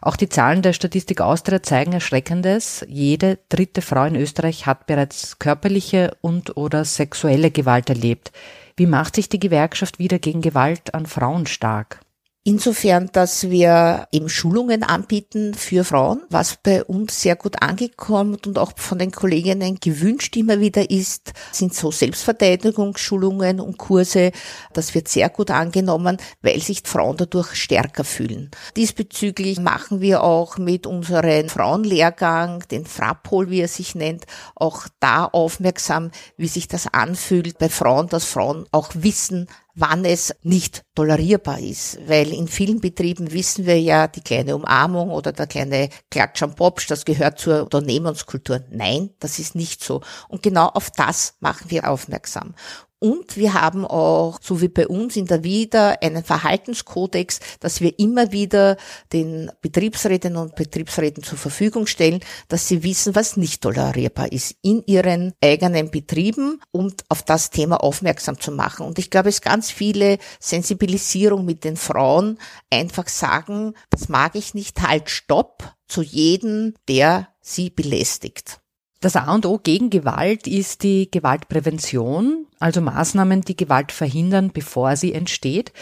Auch 0.00 0.16
die 0.16 0.30
Zahlen 0.30 0.62
der 0.62 0.72
Statistik 0.72 1.20
Austria 1.20 1.62
zeigen 1.62 1.92
Erschreckendes. 1.92 2.86
Jede 2.88 3.38
dritte 3.50 3.82
Frau 3.82 4.04
in 4.04 4.16
Österreich 4.16 4.64
hat 4.64 4.86
bereits 4.86 5.38
körperliche 5.38 6.16
und 6.22 6.56
oder 6.56 6.86
sexuelle 6.86 7.50
Gewalt 7.50 7.90
erlebt. 7.90 8.32
Wie 8.76 8.86
macht 8.86 9.16
sich 9.16 9.28
die 9.28 9.40
Gewerkschaft 9.40 9.98
wieder 9.98 10.18
gegen 10.18 10.40
Gewalt 10.40 10.94
an 10.94 11.04
Frauen 11.04 11.46
stark? 11.46 12.00
Insofern, 12.42 13.10
dass 13.12 13.50
wir 13.50 14.08
eben 14.12 14.30
Schulungen 14.30 14.82
anbieten 14.82 15.52
für 15.52 15.84
Frauen, 15.84 16.22
was 16.30 16.56
bei 16.62 16.82
uns 16.82 17.20
sehr 17.20 17.36
gut 17.36 17.62
angekommen 17.62 18.38
und 18.46 18.58
auch 18.58 18.72
von 18.76 18.98
den 18.98 19.10
Kolleginnen 19.10 19.76
gewünscht 19.78 20.34
immer 20.38 20.58
wieder 20.58 20.90
ist, 20.90 21.34
sind 21.52 21.74
so 21.74 21.90
Selbstverteidigungsschulungen 21.90 23.60
und 23.60 23.76
Kurse. 23.76 24.32
Das 24.72 24.94
wird 24.94 25.08
sehr 25.08 25.28
gut 25.28 25.50
angenommen, 25.50 26.16
weil 26.40 26.62
sich 26.62 26.80
Frauen 26.86 27.18
dadurch 27.18 27.54
stärker 27.56 28.04
fühlen. 28.04 28.50
Diesbezüglich 28.74 29.60
machen 29.60 30.00
wir 30.00 30.22
auch 30.22 30.56
mit 30.56 30.86
unserem 30.86 31.50
Frauenlehrgang, 31.50 32.64
den 32.70 32.86
Frapol, 32.86 33.50
wie 33.50 33.60
er 33.60 33.68
sich 33.68 33.94
nennt, 33.94 34.24
auch 34.54 34.86
da 34.98 35.26
aufmerksam, 35.26 36.10
wie 36.38 36.48
sich 36.48 36.68
das 36.68 36.86
anfühlt 36.86 37.58
bei 37.58 37.68
Frauen, 37.68 38.08
dass 38.08 38.24
Frauen 38.24 38.64
auch 38.72 38.88
wissen, 38.94 39.46
wann 39.80 40.04
es 40.04 40.34
nicht 40.42 40.82
tolerierbar 40.94 41.58
ist. 41.58 41.98
Weil 42.06 42.32
in 42.32 42.48
vielen 42.48 42.80
Betrieben 42.80 43.32
wissen 43.32 43.66
wir 43.66 43.80
ja, 43.80 44.06
die 44.06 44.20
kleine 44.20 44.54
Umarmung 44.54 45.10
oder 45.10 45.32
der 45.32 45.46
kleine 45.46 45.88
Klatsch 46.10 46.42
am 46.42 46.54
Popsch, 46.54 46.90
das 46.90 47.04
gehört 47.04 47.38
zur 47.38 47.62
Unternehmenskultur. 47.62 48.60
Nein, 48.70 49.10
das 49.18 49.38
ist 49.38 49.54
nicht 49.54 49.82
so. 49.82 50.02
Und 50.28 50.42
genau 50.42 50.66
auf 50.66 50.90
das 50.90 51.34
machen 51.40 51.70
wir 51.70 51.88
aufmerksam. 51.88 52.54
Und 53.00 53.38
wir 53.38 53.54
haben 53.54 53.86
auch, 53.86 54.38
so 54.42 54.60
wie 54.60 54.68
bei 54.68 54.86
uns 54.86 55.16
in 55.16 55.24
der 55.24 55.42
WIDA, 55.42 55.96
einen 56.02 56.22
Verhaltenskodex, 56.22 57.40
dass 57.58 57.80
wir 57.80 57.98
immer 57.98 58.30
wieder 58.30 58.76
den 59.12 59.50
Betriebsrätinnen 59.62 60.36
und 60.36 60.54
Betriebsräten 60.54 61.22
zur 61.22 61.38
Verfügung 61.38 61.86
stellen, 61.86 62.20
dass 62.48 62.68
sie 62.68 62.82
wissen, 62.82 63.14
was 63.14 63.38
nicht 63.38 63.62
tolerierbar 63.62 64.30
ist 64.30 64.54
in 64.60 64.84
ihren 64.86 65.32
eigenen 65.42 65.90
Betrieben 65.90 66.60
und 66.72 67.04
auf 67.08 67.22
das 67.22 67.48
Thema 67.48 67.82
aufmerksam 67.82 68.38
zu 68.38 68.52
machen. 68.52 68.86
Und 68.86 68.98
ich 68.98 69.10
glaube, 69.10 69.30
es 69.30 69.40
ganz 69.40 69.70
viele 69.70 70.18
Sensibilisierung 70.38 71.46
mit 71.46 71.64
den 71.64 71.78
Frauen 71.78 72.38
einfach 72.70 73.08
sagen, 73.08 73.72
das 73.88 74.10
mag 74.10 74.34
ich 74.34 74.52
nicht, 74.52 74.82
halt, 74.82 75.08
stopp 75.08 75.74
zu 75.88 76.02
jedem, 76.02 76.74
der 76.86 77.28
sie 77.40 77.70
belästigt. 77.70 78.59
Das 79.00 79.16
A 79.16 79.32
und 79.32 79.46
O 79.46 79.58
gegen 79.58 79.88
Gewalt 79.88 80.46
ist 80.46 80.82
die 80.82 81.10
Gewaltprävention, 81.10 82.46
also 82.58 82.82
Maßnahmen, 82.82 83.40
die 83.40 83.56
Gewalt 83.56 83.92
verhindern, 83.92 84.50
bevor 84.52 84.94
sie 84.96 85.14
entsteht. 85.14 85.72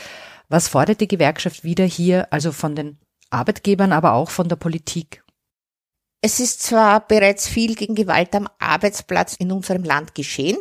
Was 0.49 0.69
fordert 0.69 1.01
die 1.01 1.09
Gewerkschaft 1.09 1.65
wieder 1.65 1.85
hier, 1.85 2.33
also 2.33 2.53
von 2.53 2.77
den 2.77 2.99
Arbeitgebern, 3.31 3.93
aber 3.93 4.13
auch 4.13 4.31
von 4.31 4.49
der 4.49 4.55
Politik? 4.55 5.25
Es 6.21 6.39
ist 6.39 6.63
zwar 6.63 7.07
bereits 7.07 7.49
viel 7.49 7.75
gegen 7.75 7.97
Gewalt 7.97 8.35
am 8.37 8.49
Arbeitsplatz 8.61 9.35
in 9.37 9.51
unserem 9.51 9.83
Land 9.83 10.15
geschehen, 10.15 10.57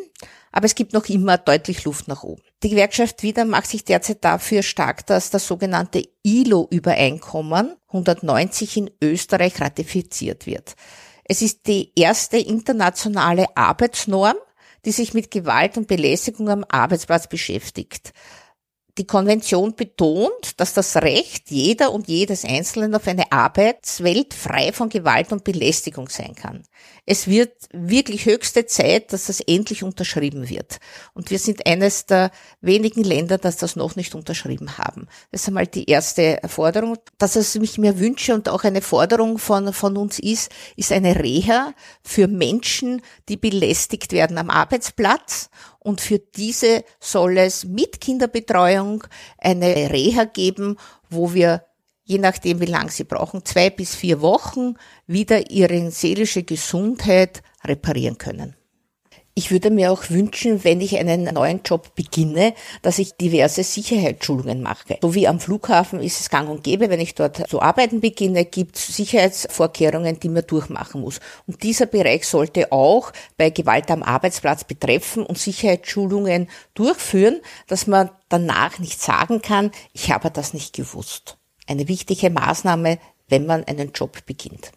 aber 0.51 0.65
es 0.65 0.75
gibt 0.75 0.93
noch 0.93 1.05
immer 1.09 1.37
deutlich 1.37 1.83
Luft 1.83 2.07
nach 2.07 2.23
oben. 2.23 2.41
Die 2.63 2.69
Gewerkschaft 2.69 3.21
wieder 3.21 3.45
macht 3.45 3.67
sich 3.67 3.85
derzeit 3.85 4.23
dafür 4.23 4.63
stark, 4.63 5.05
dass 5.05 5.29
das 5.29 5.45
sogenannte 5.45 6.03
ILO-Übereinkommen 6.23 7.75
190 7.87 8.77
in 8.77 8.91
Österreich 9.01 9.61
ratifiziert 9.61 10.47
wird. 10.47 10.75
Es 11.27 11.41
ist 11.41 11.67
die 11.67 11.91
erste 11.95 12.37
internationale 12.37 13.45
Arbeitsnorm, 13.55 14.37
die 14.85 14.91
sich 14.91 15.13
mit 15.13 15.31
Gewalt 15.31 15.77
und 15.77 15.87
Belästigung 15.87 16.49
am 16.49 16.65
Arbeitsplatz 16.69 17.27
beschäftigt. 17.27 18.13
Die 18.97 19.05
Konvention 19.05 19.75
betont, 19.75 20.59
dass 20.59 20.73
das 20.73 20.95
Recht 20.95 21.51
jeder 21.51 21.91
und 21.91 22.07
jedes 22.07 22.43
Einzelnen 22.43 22.95
auf 22.95 23.07
eine 23.07 23.31
Arbeitswelt 23.31 24.33
frei 24.33 24.73
von 24.73 24.89
Gewalt 24.89 25.31
und 25.31 25.43
Belästigung 25.43 26.09
sein 26.09 26.33
kann. 26.33 26.63
Es 27.05 27.27
wird 27.27 27.53
wirklich 27.71 28.25
höchste 28.25 28.65
Zeit, 28.65 29.13
dass 29.13 29.27
das 29.27 29.39
endlich 29.39 29.83
unterschrieben 29.83 30.49
wird. 30.49 30.77
Und 31.13 31.29
wir 31.29 31.37
sind 31.37 31.67
eines 31.67 32.07
der 32.07 32.31
wenigen 32.59 33.03
Länder, 33.03 33.37
das 33.37 33.57
das 33.57 33.75
noch 33.75 33.95
nicht 33.95 34.15
unterschrieben 34.15 34.79
haben. 34.79 35.07
Das 35.31 35.41
ist 35.41 35.47
einmal 35.47 35.67
die 35.67 35.89
erste 35.89 36.39
Forderung. 36.47 36.97
Dass 37.19 37.35
es 37.35 37.53
mich 37.55 37.77
mir 37.77 37.99
wünsche 37.99 38.33
und 38.33 38.49
auch 38.49 38.63
eine 38.63 38.81
Forderung 38.81 39.37
von, 39.37 39.73
von 39.73 39.95
uns 39.95 40.17
ist, 40.17 40.51
ist 40.75 40.91
eine 40.91 41.23
Reha 41.23 41.73
für 42.01 42.27
Menschen, 42.27 43.01
die 43.29 43.37
belästigt 43.37 44.11
werden 44.11 44.39
am 44.39 44.49
Arbeitsplatz 44.49 45.49
und 45.87 46.01
für 46.01 46.19
diese 46.19 46.83
soll 46.99 47.37
es 47.37 47.63
mit 47.63 48.01
Kinderbetreuung 48.01 49.05
eine 49.37 49.89
Reha 49.89 50.25
geben, 50.25 50.75
wo 51.09 51.33
wir 51.33 51.63
je 52.03 52.17
nachdem, 52.17 52.59
wie 52.59 52.65
lang 52.65 52.89
sie 52.89 53.05
brauchen, 53.05 53.45
zwei 53.45 53.69
bis 53.69 53.95
vier 53.95 54.19
Wochen 54.19 54.73
wieder 55.05 55.49
ihre 55.49 55.89
seelische 55.89 56.43
Gesundheit 56.43 57.41
reparieren 57.63 58.17
können. 58.17 58.56
Ich 59.37 59.51
würde 59.51 59.69
mir 59.69 59.91
auch 59.91 60.09
wünschen, 60.09 60.63
wenn 60.63 60.81
ich 60.81 60.97
einen 60.97 61.25
neuen 61.25 61.61
Job 61.63 61.93
beginne, 61.93 62.55
dass 62.81 62.97
ich 62.97 63.17
diverse 63.17 63.61
Sicherheitsschulungen 63.63 64.63
mache. 64.63 64.97
So 64.99 65.13
wie 65.13 65.27
am 65.27 65.39
Flughafen 65.39 65.99
ist 65.99 66.19
es 66.19 66.31
gang 66.31 66.49
und 66.49 66.63
gäbe, 66.63 66.89
wenn 66.89 66.99
ich 66.99 67.13
dort 67.13 67.47
zu 67.47 67.61
arbeiten 67.61 68.01
beginne, 68.01 68.45
gibt 68.45 68.77
es 68.77 68.87
Sicherheitsvorkehrungen, 68.87 70.19
die 70.19 70.29
man 70.29 70.47
durchmachen 70.47 71.01
muss. 71.01 71.19
Und 71.45 71.61
dieser 71.61 71.85
Bereich 71.85 72.27
sollte 72.27 72.71
auch 72.71 73.13
bei 73.37 73.51
Gewalt 73.51 73.91
am 73.91 74.01
Arbeitsplatz 74.01 74.63
betreffen 74.63 75.23
und 75.23 75.37
Sicherheitsschulungen 75.37 76.49
durchführen, 76.73 77.39
dass 77.67 77.85
man 77.85 78.09
danach 78.29 78.79
nicht 78.79 78.99
sagen 78.99 79.43
kann, 79.43 79.69
ich 79.93 80.11
habe 80.11 80.31
das 80.31 80.55
nicht 80.55 80.73
gewusst. 80.73 81.37
Eine 81.67 81.87
wichtige 81.87 82.31
Maßnahme, 82.31 82.97
wenn 83.29 83.45
man 83.45 83.65
einen 83.65 83.91
Job 83.91 84.25
beginnt. 84.25 84.71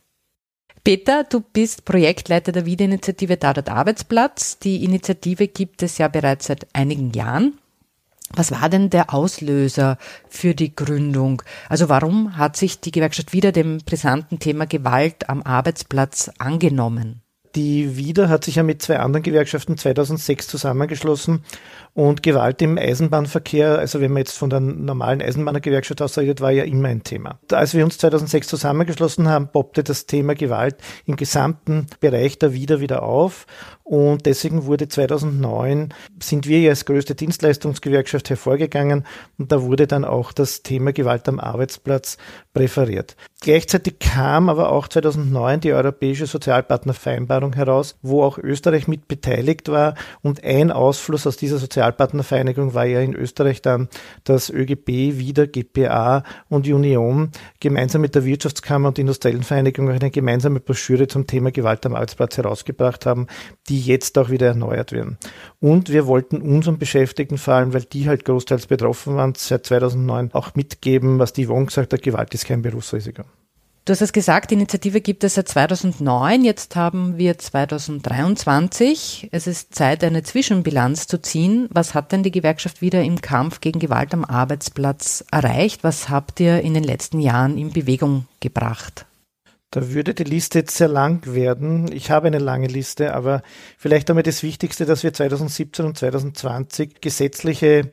Peter, 0.83 1.25
du 1.25 1.41
bist 1.41 1.85
Projektleiter 1.85 2.53
der 2.53 2.65
Wiederinitiative 2.65 3.39
Tatort 3.39 3.69
Arbeitsplatz. 3.69 4.59
Die 4.59 4.83
Initiative 4.83 5.47
gibt 5.47 5.83
es 5.83 5.99
ja 5.99 6.09
bereits 6.09 6.47
seit 6.47 6.67
einigen 6.73 7.13
Jahren. 7.13 7.59
Was 8.33 8.51
war 8.53 8.69
denn 8.69 8.89
der 8.89 9.13
Auslöser 9.13 9.99
für 10.29 10.55
die 10.55 10.75
Gründung? 10.75 11.43
Also 11.69 11.89
warum 11.89 12.37
hat 12.39 12.57
sich 12.57 12.81
die 12.81 12.93
Gewerkschaft 12.93 13.33
wieder 13.33 13.53
dem 13.53 13.79
brisanten 13.79 14.39
Thema 14.39 14.67
Gewalt 14.67 15.29
am 15.29 15.43
Arbeitsplatz 15.43 16.31
angenommen? 16.39 17.21
Die 17.57 17.97
WIDA 17.97 18.29
hat 18.29 18.45
sich 18.45 18.55
ja 18.55 18.63
mit 18.63 18.81
zwei 18.81 19.01
anderen 19.01 19.25
Gewerkschaften 19.25 19.77
2006 19.77 20.47
zusammengeschlossen 20.47 21.45
und 22.01 22.23
Gewalt 22.23 22.63
im 22.63 22.79
Eisenbahnverkehr, 22.79 23.79
also 23.79 24.01
wenn 24.01 24.13
man 24.13 24.21
jetzt 24.21 24.39
von 24.39 24.49
der 24.49 24.61
normalen 24.61 25.21
Eisenbahnergewerkschaft 25.21 26.01
aus 26.01 26.17
war 26.17 26.51
ja 26.51 26.65
immer 26.65 26.89
ein 26.89 27.03
Thema. 27.03 27.39
Als 27.53 27.75
wir 27.75 27.85
uns 27.85 27.99
2006 27.99 28.49
zusammengeschlossen 28.49 29.29
haben, 29.29 29.49
poppte 29.49 29.85
das 29.85 30.07
Thema 30.07 30.35
Gewalt 30.35 30.77
im 31.05 31.17
gesamten 31.17 31.89
Bereich 32.01 32.39
der 32.39 32.55
WIDA 32.55 32.81
wieder 32.81 33.03
auf 33.03 33.47
und 33.91 34.25
deswegen 34.25 34.67
wurde 34.67 34.87
2009, 34.87 35.93
sind 36.23 36.47
wir 36.47 36.61
ja 36.61 36.71
als 36.71 36.85
größte 36.85 37.17
Dienstleistungsgewerkschaft 37.17 38.31
hervorgegangen 38.31 39.05
und 39.37 39.51
da 39.51 39.63
wurde 39.63 39.89
dann 39.89 40.05
auch 40.05 40.33
das 40.33 40.63
Thema 40.63 40.93
Gewalt 40.93 41.29
am 41.29 41.41
Arbeitsplatz 41.41 42.17
präferiert. 42.55 43.17
Gleichzeitig 43.41 43.99
kam 43.99 44.49
aber 44.49 44.71
auch 44.71 44.87
2009 44.87 45.61
die 45.63 45.73
Europäische 45.73 46.27
Sozialpartnervereinbarung 46.27 47.55
heraus, 47.55 47.97
wo 48.01 48.23
auch 48.23 48.39
Österreich 48.39 48.87
mit 48.87 49.09
beteiligt 49.09 49.69
war 49.71 49.97
und 50.23 50.45
ein 50.45 50.71
Ausfluss 50.71 51.27
aus 51.27 51.37
dieser 51.37 51.59
Sozialpartnervereinigung 51.91 52.75
war 52.75 52.85
ja 52.85 53.01
in 53.01 53.15
Österreich 53.15 53.63
dann, 53.63 53.89
dass 54.25 54.51
ÖGB, 54.51 55.19
wieder 55.19 55.47
GPA 55.47 56.23
und 56.49 56.67
Union 56.67 57.31
gemeinsam 57.59 58.01
mit 58.01 58.15
der 58.15 58.25
Wirtschaftskammer 58.25 58.89
und 58.89 58.99
Industriellen 58.99 59.43
Vereinigung 59.43 59.91
eine 59.91 60.11
gemeinsame 60.11 60.61
Broschüre 60.61 61.09
zum 61.09 61.27
Thema 61.27 61.51
Gewalt 61.51 61.85
am 61.87 61.95
Arbeitsplatz 61.95 62.37
herausgebracht 62.37 63.07
haben, 63.07 63.27
die 63.69 63.81
jetzt 63.81 64.17
auch 64.19 64.31
wieder 64.31 64.49
erneuert 64.49 64.93
werden. 64.93 65.19
Und 65.59 65.91
wir 65.91 66.07
wollten 66.07 66.41
unseren 66.41 66.79
Beschäftigten 66.79 67.39
vor 67.39 67.55
allem, 67.55 67.75
weil 67.75 67.83
die 67.83 68.09
halt 68.09 68.25
großteils 68.25 68.67
betroffen 68.67 69.17
waren, 69.17 69.35
seit 69.37 69.67
2009 69.67 70.31
auch 70.33 70.55
mitgeben, 70.55 71.19
was 71.19 71.33
die 71.33 71.47
Yvonne 71.47 71.67
gesagt 71.67 71.93
hat, 71.93 72.03
Gewalt 72.03 72.33
ist 72.35 72.47
kein 72.47 72.63
Berufsrisiko. 72.63 73.25
Du 73.91 73.93
hast 73.93 74.03
es 74.03 74.13
gesagt, 74.13 74.53
die 74.53 74.55
Initiative 74.55 75.01
gibt 75.01 75.25
es 75.25 75.35
seit 75.35 75.49
2009. 75.49 76.45
Jetzt 76.45 76.77
haben 76.77 77.19
wir 77.19 77.37
2023. 77.37 79.31
Es 79.33 79.49
ist 79.49 79.75
Zeit, 79.75 80.05
eine 80.05 80.23
Zwischenbilanz 80.23 81.09
zu 81.09 81.21
ziehen. 81.21 81.67
Was 81.73 81.93
hat 81.93 82.13
denn 82.13 82.23
die 82.23 82.31
Gewerkschaft 82.31 82.83
wieder 82.83 83.03
im 83.03 83.21
Kampf 83.21 83.61
gegen 83.61 83.81
Gewalt 83.81 84.15
am 84.15 84.25
Arbeitsplatz 84.25 85.25
erreicht? 85.33 85.83
Was 85.83 86.09
habt 86.09 86.39
ihr 86.39 86.61
in 86.61 86.75
den 86.75 86.85
letzten 86.85 87.19
Jahren 87.19 87.59
in 87.59 87.73
Bewegung 87.73 88.27
gebracht? 88.39 89.07
Da 89.73 89.91
würde 89.91 90.15
die 90.15 90.23
Liste 90.23 90.61
jetzt 90.61 90.77
sehr 90.77 90.87
lang 90.87 91.27
werden. 91.27 91.91
Ich 91.91 92.13
habe 92.13 92.29
eine 92.29 92.39
lange 92.39 92.69
Liste, 92.69 93.13
aber 93.13 93.43
vielleicht 93.77 94.09
damit 94.09 94.29
das 94.29 94.45
Wichtigste, 94.45 94.87
dass 94.87 95.03
wir 95.03 95.13
2017 95.13 95.85
und 95.85 95.99
2020 95.99 97.01
gesetzliche 97.01 97.91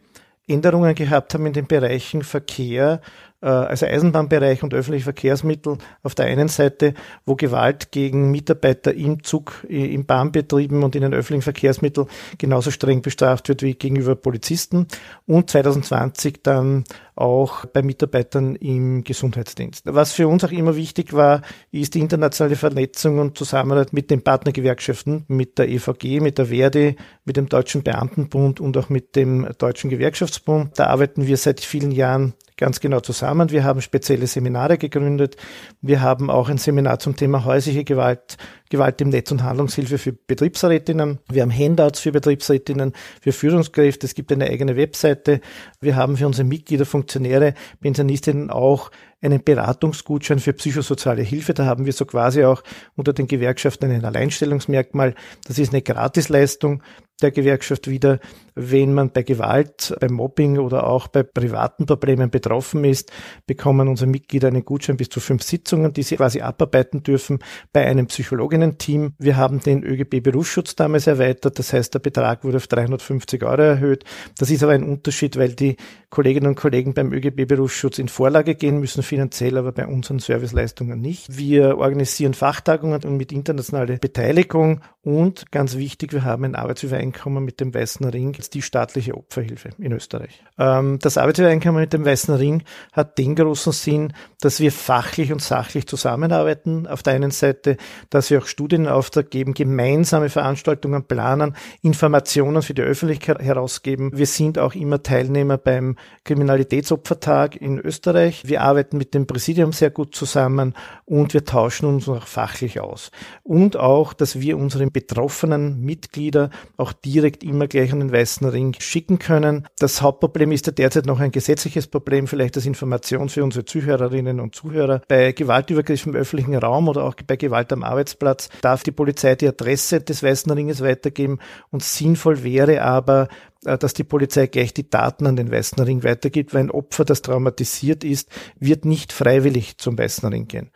Änderungen 0.48 0.96
gehabt 0.96 1.34
haben 1.34 1.46
in 1.46 1.54
den 1.54 1.68
Bereichen 1.68 2.22
Verkehr 2.22 3.02
also 3.42 3.86
Eisenbahnbereich 3.86 4.64
und 4.64 4.74
öffentliche 4.74 5.04
Verkehrsmittel 5.04 5.78
auf 6.04 6.16
der 6.16 6.26
einen 6.26 6.48
Seite, 6.48 6.94
wo 7.26 7.36
Gewalt 7.36 7.92
gegen 7.92 8.32
Mitarbeiter 8.32 8.94
im 8.94 9.24
Zug, 9.24 9.66
im 9.68 10.06
Bahnbetrieben 10.06 10.84
und 10.84 10.96
in 10.96 11.04
den 11.04 11.14
öffentlichen 11.14 11.44
Verkehrsmitteln 11.44 12.08
genauso 12.38 12.72
streng 12.72 13.02
bestraft 13.02 13.50
wird 13.50 13.62
wie 13.62 13.76
gegenüber 13.76 14.16
Polizisten 14.16 14.88
und 15.26 15.50
2020 15.52 16.42
dann 16.42 16.84
auch 17.16 17.66
bei 17.66 17.82
Mitarbeitern 17.82 18.56
im 18.56 19.04
Gesundheitsdienst. 19.04 19.84
Was 19.86 20.14
für 20.14 20.28
uns 20.28 20.44
auch 20.44 20.52
immer 20.52 20.76
wichtig 20.76 21.14
war, 21.14 21.42
ist 21.72 21.96
die 21.96 22.00
internationale 22.00 22.56
Vernetzung 22.56 23.20
und 23.20 23.38
Zusammenarbeit 23.38 23.94
mit 23.94 24.12
den 24.12 24.24
Partnergewerkschaften, 24.24 25.26
mit 25.28 25.58
der 25.58 25.70
EVG, 25.70 26.20
mit 26.22 26.38
der 26.38 26.48
Verdi, 26.48 26.96
mit 27.26 27.38
dem 27.38 27.50
Deutschen 27.50 27.84
Beamtenbund 27.84 28.60
und 28.60 28.78
auch 28.78 28.90
mit 28.90 29.16
dem 29.16 29.48
Deutschen 29.58 29.90
Gewerkschaftsbund. 29.90 30.78
Da 30.78 30.88
arbeiten 30.88 31.28
wir 31.28 31.38
seit 31.38 31.62
vielen 31.62 31.92
Jahren 31.92 32.34
ganz 32.58 32.80
genau 32.80 33.00
zusammen. 33.00 33.52
Wir 33.52 33.64
haben 33.64 33.82
spezielle 33.82 34.28
Seminare 34.28 34.78
gegründet. 34.78 35.38
Wir 35.82 36.02
haben 36.02 36.30
auch 36.30 36.50
ein 36.50 36.58
Seminar 36.58 37.00
zum 37.00 37.16
Thema 37.16 37.46
häusliche 37.46 37.84
Gewalt, 37.84 38.38
Gewalt 38.70 39.00
im 39.00 39.10
Netz 39.10 39.32
und 39.32 39.44
Handlungshilfe 39.44 39.98
für 39.98 40.12
Betriebsrätinnen. 40.12 41.20
Wir 41.30 41.44
haben 41.44 41.58
Handouts 41.58 42.00
für 42.00 42.12
Betriebsrätinnen, 42.12 42.94
für 43.22 43.32
Führungskräfte. 43.32 44.08
Es 44.08 44.16
gibt 44.16 44.32
eine 44.32 44.46
eigene 44.46 44.76
Webseite. 44.76 45.40
Wir 45.80 45.96
haben 45.96 46.18
für 46.18 46.26
unsere 46.26 46.48
Mitglieder, 46.48 46.86
Funktionäre, 46.86 47.54
Pensionistinnen 47.80 48.50
auch 48.50 48.92
einen 49.22 49.44
Beratungsgutschein 49.44 50.40
für 50.40 50.54
psychosoziale 50.54 51.24
Hilfe. 51.24 51.54
Da 51.54 51.66
haben 51.66 51.86
wir 51.86 51.94
so 51.94 52.06
quasi 52.06 52.44
auch 52.44 52.62
unter 52.96 53.14
den 53.14 53.28
Gewerkschaften 53.28 53.92
ein 53.92 54.06
Alleinstellungsmerkmal. 54.06 55.16
Das 55.48 55.58
ist 55.60 55.74
eine 55.74 55.82
Gratisleistung 55.82 56.84
der 57.22 57.32
Gewerkschaft 57.32 57.90
wieder, 57.90 58.20
wenn 58.54 58.94
man 58.94 59.12
bei 59.12 59.24
Gewalt, 59.24 59.96
beim 60.00 60.14
Mobbing 60.14 60.60
oder 60.60 60.86
auch 60.86 61.08
bei 61.08 61.24
privaten 61.24 61.86
Problemen 61.86 62.30
betroffen 62.30 62.84
ist, 62.84 63.12
bekommen 63.48 63.88
unsere 63.88 64.10
Mitglieder 64.10 64.50
einen 64.50 64.66
Gutschein 64.66 64.98
bis 64.98 65.10
zu 65.10 65.20
fünf 65.20 65.42
Sitzungen, 65.44 65.94
die 65.94 66.04
sie 66.04 66.18
quasi 66.18 66.42
abarbeiten 66.42 67.02
dürfen 67.02 67.40
bei 67.74 67.86
einem 67.86 68.08
Psychologinnen-Team. 68.08 69.14
Wir 69.18 69.38
haben 69.38 69.62
den 69.62 69.84
ÖGB 69.84 70.22
Berufsschutz 70.22 70.76
damals 70.76 71.08
erweitert, 71.08 71.58
das 71.58 71.74
heißt, 71.74 71.94
der 71.94 72.00
Betrag 72.00 72.44
wurde 72.44 72.58
auf 72.58 72.68
350 72.68 73.44
Euro 73.44 73.62
erhöht. 73.62 74.04
Das 74.38 74.52
ist 74.52 74.62
aber 74.62 74.74
ein 74.74 74.84
Unterschied, 74.84 75.38
weil 75.38 75.54
die 75.54 75.78
Kolleginnen 76.10 76.48
und 76.48 76.56
Kollegen 76.56 76.94
beim 76.94 77.12
ÖGB 77.12 77.46
Berufsschutz 77.48 78.00
in 78.00 78.08
Vorlage 78.08 78.56
gehen 78.56 78.80
müssen 78.80 79.04
finanziell, 79.04 79.58
aber 79.58 79.74
bei 79.74 79.86
unseren 79.86 80.20
Serviceleistungen 80.20 81.02
nicht. 81.02 81.38
Wir 81.38 81.78
organisieren 81.78 82.34
Fachtagungen 82.34 83.04
und 83.04 83.18
mit 83.18 83.34
internationaler 83.34 83.98
Beteiligung 83.98 84.82
und 85.08 85.54
ganz 85.54 85.78
wichtig, 85.78 86.12
wir 86.12 86.26
haben 86.26 86.44
ein 86.44 86.54
Arbeitsübereinkommen 86.54 87.42
mit 87.46 87.62
dem 87.62 87.74
Weißen 87.74 88.06
Ring, 88.10 88.36
die 88.54 88.62
staatliche 88.62 89.16
Opferhilfe 89.16 89.70
in 89.78 89.94
Österreich. 89.94 90.44
Ähm, 90.60 91.00
das 91.02 91.18
Arbeitsübereinkommen 91.18 91.80
mit 91.80 91.94
dem 91.94 92.04
Weißen 92.04 92.36
Ring 92.36 92.64
hat 92.92 93.18
den 93.18 93.34
großen 93.34 93.72
Sinn, 93.72 94.12
dass 94.42 94.60
wir 94.60 94.74
fachlich 94.74 95.32
und 95.32 95.42
sachlich 95.42 95.88
zusammenarbeiten. 95.88 96.88
Auf 96.88 97.04
der 97.04 97.14
einen 97.14 97.32
Seite, 97.32 97.78
dass 98.10 98.30
wir 98.30 98.40
auch 98.40 98.48
Studien 98.48 98.82
in 98.82 98.90
Auftrag 98.90 99.32
geben, 99.32 99.54
gemeinsame 99.54 100.28
Veranstaltungen 100.28 101.06
planen, 101.06 101.56
Informationen 101.82 102.62
für 102.62 102.74
die 102.74 102.82
Öffentlichkeit 102.82 103.40
herausgeben. 103.40 104.12
Wir 104.14 104.26
sind 104.26 104.60
auch 104.60 104.76
immer 104.76 105.04
Teilnehmer 105.04 105.58
beim 105.58 105.96
Kriminalitätsopfertag 106.26 107.56
in 107.56 107.80
Österreich. 107.80 108.46
Wir 108.46 108.62
arbeiten 108.62 108.98
mit 108.98 109.14
dem 109.14 109.26
Präsidium 109.26 109.72
sehr 109.72 109.90
gut 109.90 110.16
zusammen 110.16 110.74
und 111.06 111.34
wir 111.34 111.46
tauschen 111.46 111.88
uns 111.88 112.10
auch 112.10 112.28
fachlich 112.28 112.82
aus. 112.82 113.10
Und 113.44 113.78
auch, 113.78 114.12
dass 114.12 114.42
wir 114.42 114.58
unseren 114.58 114.92
betroffenen 114.98 115.80
Mitglieder 115.82 116.50
auch 116.76 116.92
direkt 116.92 117.44
immer 117.44 117.68
gleich 117.68 117.94
an 117.94 118.00
den 118.00 118.12
Weißen 118.12 118.50
Ring 118.50 118.74
schicken 118.80 119.20
können. 119.20 119.68
Das 119.78 120.02
Hauptproblem 120.02 120.52
ist 120.52 120.66
ja 120.66 120.72
derzeit 120.72 121.06
noch 121.06 121.20
ein 121.20 121.32
gesetzliches 121.32 121.86
Problem, 121.86 122.26
vielleicht 122.26 122.56
als 122.56 122.66
Information 122.66 123.30
für 123.30 123.44
unsere 123.44 123.64
Zuhörerinnen 123.64 124.40
und 124.40 124.56
Zuhörer. 124.56 125.04
Bei 125.08 125.34
Gewaltübergriffen 125.34 126.14
im 126.14 126.20
öffentlichen 126.20 126.56
Raum 126.56 126.88
oder 126.88 127.04
auch 127.04 127.14
bei 127.28 127.36
Gewalt 127.36 127.72
am 127.72 127.84
Arbeitsplatz 127.84 128.50
darf 128.62 128.82
die 128.82 128.92
Polizei 128.92 129.36
die 129.36 129.48
Adresse 129.48 130.02
des 130.02 130.24
Weißen 130.24 130.52
Ringes 130.52 130.82
weitergeben 130.82 131.38
und 131.70 131.84
sinnvoll 131.84 132.44
wäre 132.44 132.82
aber, 132.82 133.28
äh, 133.66 133.78
dass 133.78 133.94
die 133.94 134.04
Polizei 134.04 134.48
gleich 134.48 134.74
die 134.74 134.90
Daten 134.90 135.28
an 135.28 135.36
den 135.36 135.52
Weißen 135.52 135.84
Ring 135.84 136.04
weitergibt, 136.04 136.56
weil 136.56 136.62
ein 136.62 136.72
Opfer, 136.72 137.06
das 137.06 137.22
traumatisiert 137.22 138.04
ist, 138.04 138.32
wird 138.60 138.84
nicht 138.84 139.14
freiwillig 139.14 139.78
zum 139.78 139.96
Weißen 139.96 140.28
Ring 140.28 140.48
gehen. 140.48 140.72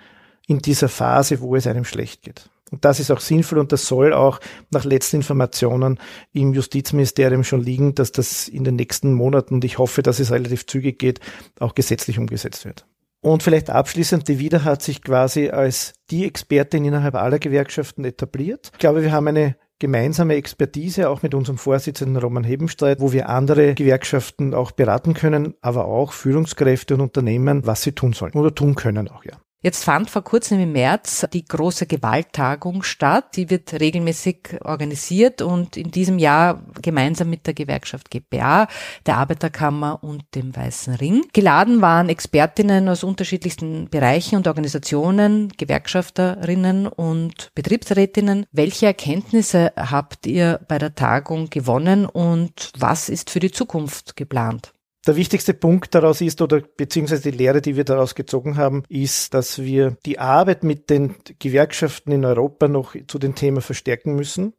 In 0.46 0.60
dieser 0.60 0.90
Phase, 0.90 1.42
wo 1.42 1.56
es 1.56 1.66
einem 1.66 1.86
schlecht 1.86 2.22
geht. 2.22 2.51
Und 2.72 2.86
das 2.86 3.00
ist 3.00 3.12
auch 3.12 3.20
sinnvoll 3.20 3.60
und 3.60 3.72
das 3.72 3.86
soll 3.86 4.14
auch 4.14 4.40
nach 4.72 4.86
letzten 4.86 5.18
Informationen 5.18 6.00
im 6.32 6.54
Justizministerium 6.54 7.44
schon 7.44 7.62
liegen, 7.62 7.94
dass 7.96 8.14
das 8.14 8.48
in 8.48 8.64
den 8.64 8.78
nächsten 8.78 9.14
Monaten, 9.14 9.56
und 9.56 9.66
ich 9.66 9.78
hoffe, 9.78 10.02
dass 10.02 10.20
es 10.20 10.32
relativ 10.32 10.66
zügig 10.66 10.98
geht, 10.98 11.20
auch 11.60 11.76
gesetzlich 11.76 12.18
umgesetzt 12.18 12.66
wird. 12.66 12.86
Und 13.20 13.44
vielleicht 13.44 13.70
abschließend, 13.70 14.28
die 14.28 14.40
WIDA 14.40 14.64
hat 14.64 14.82
sich 14.82 15.04
quasi 15.04 15.50
als 15.50 15.94
die 16.10 16.26
Expertin 16.26 16.86
innerhalb 16.86 17.14
aller 17.14 17.38
Gewerkschaften 17.38 18.04
etabliert. 18.04 18.72
Ich 18.74 18.80
glaube, 18.80 19.04
wir 19.04 19.12
haben 19.12 19.28
eine 19.28 19.58
gemeinsame 19.78 20.36
Expertise, 20.36 21.10
auch 21.10 21.22
mit 21.24 21.36
unserem 21.36 21.58
Vorsitzenden 21.58 22.18
Roman 22.18 22.44
Hebenstreit, 22.44 23.00
wo 23.00 23.12
wir 23.12 23.30
andere 23.30 23.76
Gewerkschaften 23.76 24.54
auch 24.54 24.72
beraten 24.72 25.14
können, 25.14 25.56
aber 25.62 25.86
auch 25.86 26.14
Führungskräfte 26.14 26.94
und 26.94 27.02
Unternehmen, 27.02 27.66
was 27.66 27.84
sie 27.84 27.92
tun 27.92 28.14
sollen 28.14 28.34
oder 28.34 28.56
tun 28.56 28.76
können 28.76 29.08
auch, 29.08 29.26
ja. 29.26 29.34
Jetzt 29.64 29.84
fand 29.84 30.10
vor 30.10 30.24
kurzem 30.24 30.60
im 30.60 30.72
März 30.72 31.28
die 31.32 31.46
große 31.46 31.86
Gewalttagung 31.86 32.82
statt. 32.82 33.36
Die 33.36 33.52
wird 33.52 33.80
regelmäßig 33.80 34.58
organisiert 34.62 35.44
und 35.44 35.78
in 35.78 35.92
diesem 35.92 36.18
Jahr 36.18 36.64
gemeinsam 36.82 37.30
mit 37.30 37.46
der 37.46 37.54
Gewerkschaft 37.54 38.10
GPA, 38.10 38.68
der 39.06 39.18
Arbeiterkammer 39.18 40.04
und 40.04 40.24
dem 40.34 40.56
Weißen 40.56 40.96
Ring. 40.96 41.28
Geladen 41.34 41.80
waren 41.80 42.10
Expertinnen 42.10 42.90
aus 42.90 43.04
unterschiedlichsten 43.04 43.88
Bereichen 43.88 44.38
und 44.38 44.48
Organisationen, 44.48 45.54
Gewerkschafterinnen 45.56 46.88
und 46.88 47.52
Betriebsrätinnen. 47.54 48.48
Welche 48.52 48.88
Erkenntnisse 48.88 49.74
habt 49.76 50.26
ihr 50.26 50.60
bei 50.68 50.80
der 50.80 50.96
Tagung 50.96 51.52
gewonnen 51.52 52.08
und 52.08 52.72
was 52.80 53.10
ist 53.10 53.30
für 53.30 53.40
die 53.40 53.52
Zukunft 53.52 54.16
geplant? 54.16 54.74
Der 55.08 55.16
wichtigste 55.16 55.56
Punkt 55.56 55.96
daraus 55.96 56.22
ist, 56.22 56.44
oder 56.44 56.62
beziehungsweise 56.62 57.32
die 57.32 57.38
Lehre, 57.38 57.62
die 57.62 57.76
wir 57.76 57.84
daraus 57.86 58.14
gezogen 58.14 58.56
haben, 58.56 58.84
ist, 58.88 59.34
dass 59.34 59.60
wir 59.60 59.98
die 60.06 60.20
Arbeit 60.20 60.64
mit 60.64 60.92
den 60.92 61.16
Gewerkschaften 61.40 62.12
in 62.12 62.24
Europa 62.24 62.68
noch 62.68 62.96
zu 63.08 63.18
dem 63.18 63.34
Thema 63.34 63.62
verstärken 63.62 64.16
müssen. 64.16 64.54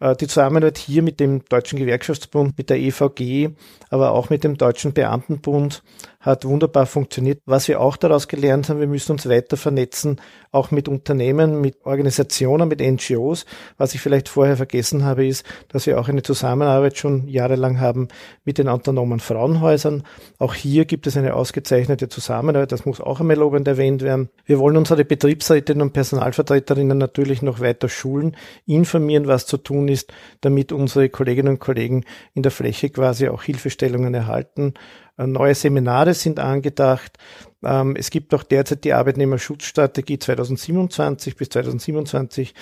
Äh, 0.00 0.16
die 0.16 0.26
Zusammenarbeit 0.26 0.78
hier 0.78 1.02
mit 1.02 1.20
dem 1.20 1.44
Deutschen 1.44 1.78
Gewerkschaftsbund, 1.78 2.58
mit 2.58 2.70
der 2.70 2.78
EVG, 2.78 3.50
aber 3.90 4.12
auch 4.12 4.30
mit 4.30 4.42
dem 4.44 4.56
Deutschen 4.56 4.92
Beamtenbund 4.92 5.82
hat 6.20 6.44
wunderbar 6.44 6.84
funktioniert. 6.84 7.40
Was 7.46 7.66
wir 7.66 7.80
auch 7.80 7.96
daraus 7.96 8.28
gelernt 8.28 8.68
haben, 8.68 8.78
wir 8.78 8.86
müssen 8.86 9.12
uns 9.12 9.26
weiter 9.28 9.56
vernetzen, 9.56 10.20
auch 10.52 10.70
mit 10.70 10.86
Unternehmen, 10.86 11.62
mit 11.62 11.78
Organisationen, 11.84 12.68
mit 12.68 12.80
NGOs. 12.80 13.46
Was 13.78 13.94
ich 13.94 14.02
vielleicht 14.02 14.28
vorher 14.28 14.58
vergessen 14.58 15.04
habe, 15.04 15.26
ist, 15.26 15.46
dass 15.68 15.86
wir 15.86 15.98
auch 15.98 16.08
eine 16.08 16.22
Zusammenarbeit 16.22 16.98
schon 16.98 17.26
jahrelang 17.26 17.80
haben 17.80 18.08
mit 18.44 18.58
den 18.58 18.68
autonomen 18.68 19.18
Frauenhäusern. 19.18 20.02
Auch 20.38 20.52
hier 20.52 20.84
gibt 20.84 21.06
es 21.06 21.16
eine 21.16 21.34
ausgezeichnete 21.34 22.10
Zusammenarbeit. 22.10 22.72
Das 22.72 22.84
muss 22.84 23.00
auch 23.00 23.20
einmal 23.20 23.36
lobend 23.36 23.66
erwähnt 23.66 24.02
werden. 24.02 24.28
Wir 24.44 24.58
wollen 24.58 24.76
unsere 24.76 25.06
Betriebsrätinnen 25.06 25.80
und 25.80 25.92
Personalvertreterinnen 25.94 26.98
natürlich 26.98 27.40
noch 27.40 27.60
weiter 27.60 27.88
schulen, 27.88 28.36
informieren, 28.66 29.26
was 29.26 29.46
zu 29.46 29.56
tun 29.56 29.88
ist, 29.90 30.12
damit 30.40 30.72
unsere 30.72 31.08
Kolleginnen 31.08 31.54
und 31.54 31.58
Kollegen 31.58 32.04
in 32.34 32.42
der 32.42 32.52
Fläche 32.52 32.90
quasi 32.90 33.28
auch 33.28 33.42
Hilfestellungen 33.42 34.14
erhalten. 34.14 34.74
Äh, 35.18 35.26
neue 35.26 35.54
Seminare 35.54 36.14
sind 36.14 36.40
angedacht. 36.40 37.18
Ähm, 37.62 37.96
es 37.96 38.10
gibt 38.10 38.34
auch 38.34 38.42
derzeit 38.42 38.84
die 38.84 38.94
Arbeitnehmerschutzstrategie 38.94 40.18
2027 40.18 41.36
bis 41.36 41.50
2027. 41.50 42.54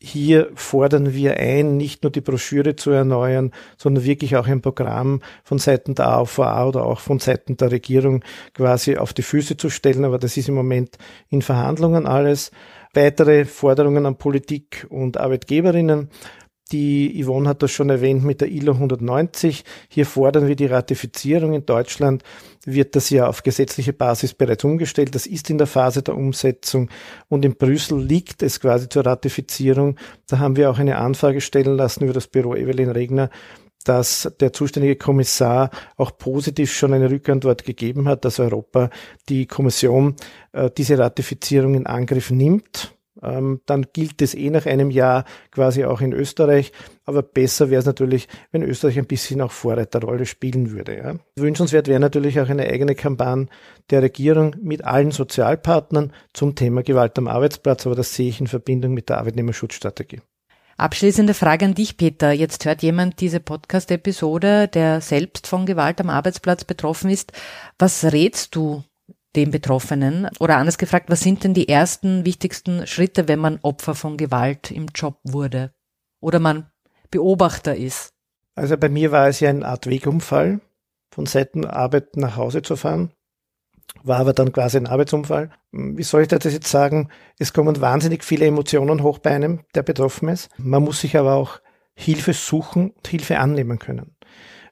Hier 0.00 0.48
fordern 0.54 1.12
wir 1.12 1.38
ein, 1.38 1.76
nicht 1.76 2.04
nur 2.04 2.12
die 2.12 2.20
Broschüre 2.20 2.76
zu 2.76 2.92
erneuern, 2.92 3.50
sondern 3.76 4.04
wirklich 4.04 4.36
auch 4.36 4.46
ein 4.46 4.62
Programm 4.62 5.20
von 5.42 5.58
Seiten 5.58 5.96
der 5.96 6.06
AVA 6.06 6.68
oder 6.68 6.84
auch 6.86 7.00
von 7.00 7.18
Seiten 7.18 7.56
der 7.56 7.72
Regierung 7.72 8.22
quasi 8.54 8.96
auf 8.96 9.12
die 9.12 9.22
Füße 9.22 9.56
zu 9.56 9.70
stellen. 9.70 10.04
Aber 10.04 10.18
das 10.18 10.36
ist 10.36 10.48
im 10.48 10.54
Moment 10.54 10.98
in 11.30 11.42
Verhandlungen 11.42 12.06
alles. 12.06 12.52
Weitere 12.94 13.44
Forderungen 13.44 14.06
an 14.06 14.16
Politik 14.16 14.86
und 14.88 15.16
Arbeitgeberinnen. 15.16 16.10
Die 16.70 17.24
Yvonne 17.24 17.48
hat 17.48 17.62
das 17.62 17.70
schon 17.70 17.88
erwähnt 17.88 18.24
mit 18.24 18.42
der 18.42 18.48
ILO 18.48 18.72
190. 18.72 19.64
Hier 19.88 20.04
fordern 20.04 20.48
wir 20.48 20.56
die 20.56 20.66
Ratifizierung. 20.66 21.54
In 21.54 21.64
Deutschland 21.64 22.22
wird 22.66 22.94
das 22.94 23.08
ja 23.08 23.26
auf 23.26 23.42
gesetzliche 23.42 23.94
Basis 23.94 24.34
bereits 24.34 24.64
umgestellt. 24.64 25.14
Das 25.14 25.26
ist 25.26 25.48
in 25.48 25.56
der 25.56 25.66
Phase 25.66 26.02
der 26.02 26.14
Umsetzung. 26.14 26.90
Und 27.28 27.46
in 27.46 27.56
Brüssel 27.56 27.98
liegt 27.98 28.42
es 28.42 28.60
quasi 28.60 28.88
zur 28.88 29.06
Ratifizierung. 29.06 29.96
Da 30.26 30.40
haben 30.40 30.56
wir 30.56 30.70
auch 30.70 30.78
eine 30.78 30.98
Anfrage 30.98 31.40
stellen 31.40 31.76
lassen 31.76 32.04
über 32.04 32.12
das 32.12 32.26
Büro 32.26 32.54
Evelyn 32.54 32.90
Regner, 32.90 33.30
dass 33.84 34.30
der 34.38 34.52
zuständige 34.52 34.96
Kommissar 34.96 35.70
auch 35.96 36.18
positiv 36.18 36.70
schon 36.74 36.92
eine 36.92 37.10
Rückantwort 37.10 37.64
gegeben 37.64 38.06
hat, 38.08 38.26
dass 38.26 38.40
Europa 38.40 38.90
die 39.30 39.46
Kommission 39.46 40.16
äh, 40.52 40.70
diese 40.76 40.98
Ratifizierung 40.98 41.74
in 41.74 41.86
Angriff 41.86 42.30
nimmt 42.30 42.97
ähm, 43.22 43.60
dann 43.66 43.86
gilt 43.92 44.22
es 44.22 44.34
eh 44.34 44.50
nach 44.50 44.66
einem 44.66 44.90
Jahr 44.90 45.24
quasi 45.50 45.84
auch 45.84 46.00
in 46.00 46.12
Österreich. 46.12 46.72
Aber 47.04 47.22
besser 47.22 47.70
wäre 47.70 47.80
es 47.80 47.86
natürlich, 47.86 48.28
wenn 48.52 48.62
Österreich 48.62 48.98
ein 48.98 49.06
bisschen 49.06 49.40
auch 49.40 49.52
Vorreiterrolle 49.52 50.26
spielen 50.26 50.70
würde. 50.70 50.96
Ja. 50.96 51.14
Wünschenswert 51.36 51.88
wäre 51.88 52.00
natürlich 52.00 52.40
auch 52.40 52.48
eine 52.48 52.66
eigene 52.66 52.94
Kampagne 52.94 53.46
der 53.90 54.02
Regierung 54.02 54.56
mit 54.60 54.84
allen 54.84 55.10
Sozialpartnern 55.10 56.12
zum 56.32 56.54
Thema 56.54 56.82
Gewalt 56.82 57.18
am 57.18 57.28
Arbeitsplatz. 57.28 57.86
Aber 57.86 57.94
das 57.94 58.14
sehe 58.14 58.28
ich 58.28 58.40
in 58.40 58.46
Verbindung 58.46 58.94
mit 58.94 59.08
der 59.08 59.18
Arbeitnehmerschutzstrategie. 59.18 60.20
Abschließende 60.78 61.34
Frage 61.34 61.64
an 61.64 61.74
dich, 61.74 61.96
Peter. 61.96 62.30
Jetzt 62.30 62.64
hört 62.64 62.82
jemand 62.82 63.20
diese 63.20 63.40
Podcast-Episode, 63.40 64.68
der 64.68 65.00
selbst 65.00 65.48
von 65.48 65.66
Gewalt 65.66 66.00
am 66.00 66.08
Arbeitsplatz 66.08 66.64
betroffen 66.64 67.10
ist. 67.10 67.32
Was 67.80 68.04
rätst 68.12 68.54
du 68.54 68.84
den 69.38 69.50
Betroffenen? 69.50 70.28
Oder 70.40 70.56
anders 70.56 70.78
gefragt, 70.78 71.08
was 71.08 71.20
sind 71.20 71.44
denn 71.44 71.54
die 71.54 71.68
ersten 71.68 72.24
wichtigsten 72.24 72.86
Schritte, 72.86 73.28
wenn 73.28 73.38
man 73.38 73.58
Opfer 73.62 73.94
von 73.94 74.16
Gewalt 74.16 74.70
im 74.70 74.86
Job 74.94 75.20
wurde 75.24 75.72
oder 76.20 76.40
man 76.40 76.70
Beobachter 77.10 77.76
ist? 77.76 78.12
Also 78.54 78.76
bei 78.76 78.88
mir 78.88 79.12
war 79.12 79.28
es 79.28 79.40
ja 79.40 79.50
eine 79.50 79.66
Art 79.66 79.86
Wegunfall, 79.86 80.60
von 81.14 81.26
Seiten 81.26 81.64
Arbeit 81.64 82.16
nach 82.16 82.36
Hause 82.36 82.62
zu 82.62 82.76
fahren. 82.76 83.12
War 84.02 84.18
aber 84.18 84.32
dann 84.32 84.52
quasi 84.52 84.76
ein 84.76 84.86
Arbeitsunfall. 84.86 85.50
Wie 85.72 86.02
soll 86.02 86.22
ich 86.22 86.28
das 86.28 86.44
jetzt 86.44 86.68
sagen? 86.68 87.08
Es 87.38 87.52
kommen 87.52 87.80
wahnsinnig 87.80 88.24
viele 88.24 88.46
Emotionen 88.46 89.02
hoch 89.02 89.18
bei 89.18 89.30
einem, 89.30 89.60
der 89.74 89.82
betroffen 89.82 90.28
ist. 90.28 90.50
Man 90.58 90.82
muss 90.82 91.00
sich 91.00 91.16
aber 91.16 91.34
auch 91.34 91.60
Hilfe 91.94 92.32
suchen 92.32 92.90
und 92.90 93.08
Hilfe 93.08 93.38
annehmen 93.38 93.78
können. 93.78 94.14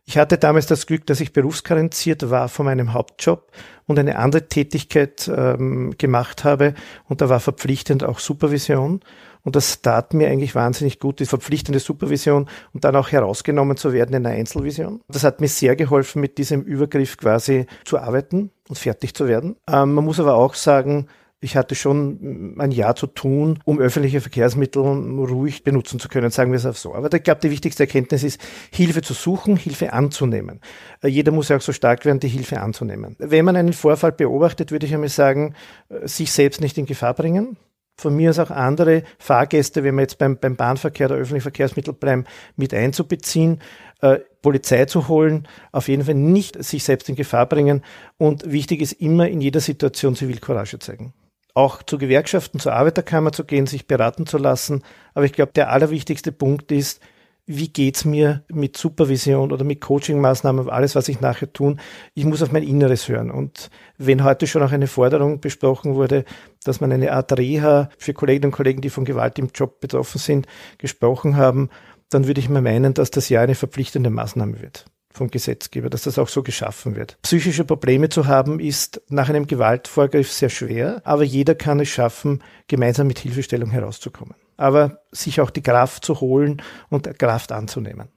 Ich 0.09 0.17
hatte 0.17 0.39
damals 0.39 0.67
das 0.67 0.87
Glück, 0.87 1.05
dass 1.07 1.21
ich 1.21 1.33
berufskarenziert 1.33 2.31
war 2.31 2.49
von 2.49 2.67
meinem 2.67 2.93
Hauptjob 2.93 3.51
und 3.87 3.99
eine 3.99 4.19
andere 4.19 4.47
Tätigkeit 4.47 5.29
ähm, 5.35 5.95
gemacht 5.99 6.45
habe 6.45 6.75
und 7.09 7.21
da 7.21 7.29
war 7.29 7.41
verpflichtend 7.41 8.05
auch 8.05 8.21
Supervision 8.21 9.01
und 9.43 9.57
das 9.57 9.83
tat 9.83 10.15
mir 10.15 10.29
eigentlich 10.29 10.55
wahnsinnig 10.55 11.01
gut, 11.01 11.19
die 11.19 11.27
verpflichtende 11.27 11.81
Supervision 11.81 12.49
und 12.73 12.85
dann 12.85 12.95
auch 12.95 13.11
herausgenommen 13.11 13.77
zu 13.77 13.93
werden 13.93 14.15
in 14.15 14.25
einer 14.25 14.37
Einzelvision. 14.37 15.01
Das 15.09 15.25
hat 15.25 15.41
mir 15.41 15.49
sehr 15.49 15.75
geholfen, 15.75 16.21
mit 16.21 16.39
diesem 16.39 16.63
Übergriff 16.63 17.17
quasi 17.17 17.67
zu 17.85 17.99
arbeiten 17.99 18.51
und 18.69 18.79
fertig 18.79 19.13
zu 19.13 19.27
werden. 19.27 19.57
Ähm, 19.69 19.95
man 19.95 20.05
muss 20.05 20.21
aber 20.21 20.35
auch 20.35 20.55
sagen, 20.55 21.09
ich 21.41 21.57
hatte 21.57 21.75
schon 21.75 22.57
ein 22.59 22.71
Jahr 22.71 22.97
zu 22.97 23.07
tun, 23.07 23.59
um 23.65 23.79
öffentliche 23.79 24.21
Verkehrsmittel 24.21 24.83
ruhig 24.83 25.65
benutzen 25.65 26.01
zu 26.01 26.09
können, 26.09 26.31
sagen 26.31 26.51
wir 26.51 26.57
es 26.57 26.67
auch 26.67 26.75
so. 26.75 26.95
Aber 26.95 27.13
ich 27.13 27.23
glaube, 27.23 27.41
die 27.43 27.51
wichtigste 27.51 27.83
Erkenntnis 27.83 28.23
ist, 28.23 28.41
Hilfe 28.73 29.03
zu 29.03 29.13
suchen, 29.13 29.57
Hilfe 29.57 29.93
anzunehmen. 29.93 30.61
Äh, 31.03 31.09
jeder 31.09 31.33
muss 31.33 31.49
ja 31.49 31.57
auch 31.57 31.63
so 31.63 31.73
stark 31.73 32.05
werden, 32.05 32.21
die 32.21 32.29
Hilfe 32.29 32.61
anzunehmen. 32.61 33.17
Wenn 33.19 33.45
man 33.45 33.57
einen 33.57 33.75
Vorfall 33.75 34.13
beobachtet, 34.13 34.71
würde 34.73 34.87
ich 34.87 34.95
einmal 34.95 35.11
sagen, 35.11 35.55
äh, 35.89 36.09
sich 36.09 36.33
selbst 36.33 36.61
nicht 36.61 36.79
in 36.79 36.87
Gefahr 36.87 37.15
bringen 37.15 37.57
von 37.99 38.15
mir 38.15 38.31
aus 38.31 38.39
auch 38.39 38.51
andere 38.51 39.03
Fahrgäste, 39.19 39.83
wenn 39.83 39.95
wir 39.95 40.03
jetzt 40.03 40.19
beim, 40.19 40.39
beim 40.39 40.57
Bahnverkehr 40.57 41.09
der 41.09 41.17
öffentlichen 41.17 41.43
Verkehrsmittel 41.43 41.95
bleiben, 41.95 42.25
mit 42.57 42.75
einzubeziehen, 42.75 43.61
äh, 44.03 44.19
Polizei 44.43 44.85
zu 44.85 45.09
holen, 45.09 45.49
auf 45.73 45.89
jeden 45.89 46.05
Fall 46.05 46.15
nicht 46.15 46.63
sich 46.63 46.85
selbst 46.85 47.09
in 47.09 47.17
Gefahr 47.17 47.47
bringen 47.47 47.83
und 48.19 48.51
wichtig 48.51 48.83
ist 48.83 48.93
immer 48.93 49.29
in 49.29 49.41
jeder 49.41 49.61
Situation 49.61 50.15
Zivilcourage 50.15 50.79
zeigen. 50.79 51.15
Auch 51.57 51.83
zu 51.83 51.97
Gewerkschaften, 51.97 52.61
zur 52.61 52.75
Arbeiterkammer 52.75 53.33
zu 53.33 53.43
gehen, 53.43 53.67
sich 53.67 53.87
beraten 53.87 54.27
zu 54.27 54.37
lassen. 54.37 54.83
Aber 55.15 55.25
ich 55.25 55.33
glaube, 55.33 55.53
der 55.55 55.71
allerwichtigste 55.71 56.31
Punkt 56.31 56.71
ist, 56.71 57.01
wie 57.47 57.69
geht's 57.69 58.05
mir 58.05 58.45
mit 58.53 58.77
Supervision 58.77 59.51
oder 59.53 59.65
mit 59.65 59.81
Coachingmaßnahmen, 59.81 60.69
alles, 60.69 60.95
was 60.97 61.09
ich 61.09 61.23
nachher 61.23 61.51
tun. 61.51 61.81
Ich 62.13 62.27
muss 62.27 62.43
auf 62.43 62.53
mein 62.53 62.63
Inneres 62.63 63.09
hören. 63.09 63.31
Und 63.31 63.71
wenn 63.97 64.23
heute 64.23 64.47
schon 64.47 64.63
auch 64.63 64.73
eine 64.73 64.87
Forderung 64.87 65.41
besprochen 65.41 65.95
wurde, 65.95 66.27
dass 66.63 66.83
man 66.83 66.93
eine 66.93 67.13
Art 67.13 67.33
Reha 67.39 67.89
für 67.97 68.13
Kolleginnen 68.13 68.53
und 68.53 68.57
Kollegen, 68.57 68.83
die 68.83 68.91
von 68.91 69.07
Gewalt 69.07 69.39
im 69.39 69.49
Job 69.55 69.81
betroffen 69.81 70.19
sind, 70.19 70.47
gesprochen 70.77 71.39
haben, 71.39 71.71
dann 72.11 72.27
würde 72.27 72.41
ich 72.41 72.51
mal 72.51 72.61
meinen, 72.61 72.93
dass 72.93 73.11
das 73.11 73.31
ja 73.31 73.41
eine 73.41 73.55
verpflichtende 73.55 74.11
Maßnahme 74.11 74.61
wird 74.61 74.85
vom 75.17 75.31
Gesetzgeber, 75.31 75.91
dass 75.91 76.03
das 76.03 76.19
auch 76.19 76.29
so 76.29 76.43
geschaffen 76.43 76.95
wird. 76.95 77.19
Psychische 77.23 77.65
Probleme 77.65 78.09
zu 78.09 78.27
haben 78.27 78.61
ist 78.61 79.03
nach 79.09 79.29
einem 79.29 79.47
Gewaltvorgriff 79.47 80.31
sehr 80.31 80.51
schwer, 80.51 81.01
aber 81.05 81.25
jeder 81.25 81.55
kann 81.55 81.81
es 81.81 81.89
schaffen, 81.89 82.43
gemeinsam 82.69 83.07
mit 83.07 83.19
Hilfestellung 83.19 83.71
herauszukommen 83.71 84.35
aber 84.57 85.03
sich 85.13 85.41
auch 85.41 85.51
die 85.51 85.63
Kraft 85.63 86.05
zu 86.05 86.21
holen 86.21 86.63
und 86.89 87.19
Kraft 87.19 87.53
anzunehmen. 87.53 88.09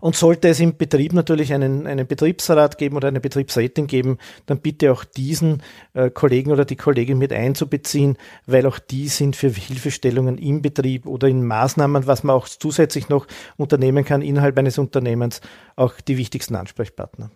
Und 0.00 0.16
sollte 0.16 0.48
es 0.48 0.60
im 0.60 0.76
Betrieb 0.76 1.12
natürlich 1.12 1.52
einen, 1.52 1.86
einen 1.86 2.06
Betriebsrat 2.06 2.78
geben 2.78 2.96
oder 2.96 3.08
eine 3.08 3.20
Betriebsrätin 3.20 3.86
geben, 3.86 4.18
dann 4.46 4.60
bitte 4.60 4.92
auch 4.92 5.04
diesen 5.04 5.62
äh, 5.94 6.10
Kollegen 6.10 6.52
oder 6.52 6.64
die 6.64 6.76
Kollegin 6.76 7.18
mit 7.18 7.32
einzubeziehen, 7.32 8.16
weil 8.46 8.66
auch 8.66 8.78
die 8.78 9.08
sind 9.08 9.36
für 9.36 9.48
Hilfestellungen 9.48 10.38
im 10.38 10.62
Betrieb 10.62 11.06
oder 11.06 11.28
in 11.28 11.44
Maßnahmen, 11.46 12.06
was 12.06 12.24
man 12.24 12.36
auch 12.36 12.48
zusätzlich 12.48 13.08
noch 13.08 13.26
unternehmen 13.56 14.04
kann 14.04 14.22
innerhalb 14.22 14.58
eines 14.58 14.78
Unternehmens, 14.78 15.40
auch 15.76 16.00
die 16.00 16.18
wichtigsten 16.18 16.56
Ansprechpartner. 16.56 17.30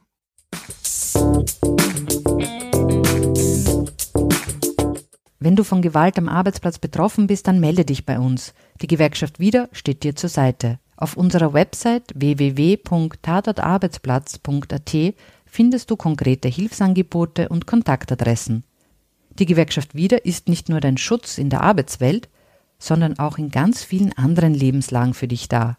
Wenn 5.41 5.55
du 5.55 5.63
von 5.63 5.83
Gewalt 5.83 6.19
am 6.19 6.29
Arbeitsplatz 6.29 6.79
betroffen 6.79 7.29
bist, 7.29 7.47
dann 7.47 7.61
melde 7.61 7.85
dich 7.85 8.05
bei 8.05 8.19
uns. 8.19 8.55
Die 8.83 8.89
Gewerkschaft 8.89 9.39
Wieder 9.39 9.69
steht 9.73 10.03
dir 10.03 10.17
zur 10.17 10.29
Seite. 10.29 10.81
Auf 11.01 11.17
unserer 11.17 11.53
Website 11.53 12.13
www.tatortarbeitsplatz.at 12.17 15.15
findest 15.47 15.93
du 15.93 15.97
konkrete 15.97 16.49
Hilfsangebote 16.49 17.49
und 17.51 17.69
Kontaktadressen. 17.69 18.65
Die 19.39 19.47
Gewerkschaft 19.47 19.95
Wieder 19.95 20.25
ist 20.25 20.49
nicht 20.49 20.69
nur 20.69 20.81
dein 20.81 20.99
Schutz 20.99 21.39
in 21.39 21.51
der 21.51 21.61
Arbeitswelt, 21.61 22.29
sondern 22.81 23.17
auch 23.21 23.39
in 23.39 23.53
ganz 23.53 23.85
vielen 23.85 24.13
anderen 24.15 24.55
Lebenslagen 24.55 25.15
für 25.15 25.29
dich 25.29 25.49
da. 25.49 25.79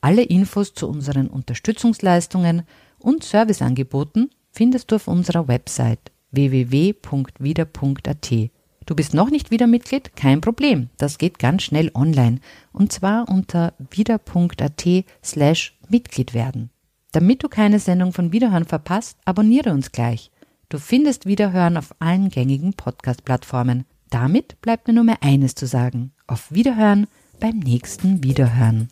Alle 0.00 0.22
Infos 0.22 0.74
zu 0.74 0.88
unseren 0.88 1.26
Unterstützungsleistungen 1.26 2.62
und 3.00 3.24
Serviceangeboten 3.24 4.30
findest 4.52 4.92
du 4.92 4.94
auf 4.94 5.08
unserer 5.08 5.48
Website 5.48 6.12
www.wieder.at. 6.30 8.30
Du 8.86 8.94
bist 8.94 9.14
noch 9.14 9.30
nicht 9.30 9.50
wieder 9.50 9.66
Mitglied? 9.66 10.16
Kein 10.16 10.40
Problem. 10.40 10.90
Das 10.98 11.18
geht 11.18 11.38
ganz 11.38 11.62
schnell 11.62 11.90
online. 11.94 12.40
Und 12.72 12.92
zwar 12.92 13.28
unter 13.28 13.74
wieder.at 13.90 15.04
slash 15.24 15.78
Mitglied 15.88 16.34
werden. 16.34 16.70
Damit 17.12 17.42
du 17.42 17.48
keine 17.48 17.78
Sendung 17.78 18.12
von 18.12 18.32
Wiederhören 18.32 18.64
verpasst, 18.64 19.18
abonniere 19.24 19.70
uns 19.70 19.92
gleich. 19.92 20.30
Du 20.68 20.78
findest 20.78 21.26
Wiederhören 21.26 21.76
auf 21.76 21.94
allen 21.98 22.30
gängigen 22.30 22.72
Podcast-Plattformen. 22.72 23.84
Damit 24.10 24.60
bleibt 24.62 24.88
mir 24.88 24.94
nur 24.94 25.04
mehr 25.04 25.22
eines 25.22 25.54
zu 25.54 25.66
sagen. 25.66 26.12
Auf 26.26 26.50
Wiederhören 26.52 27.06
beim 27.38 27.58
nächsten 27.58 28.24
Wiederhören. 28.24 28.88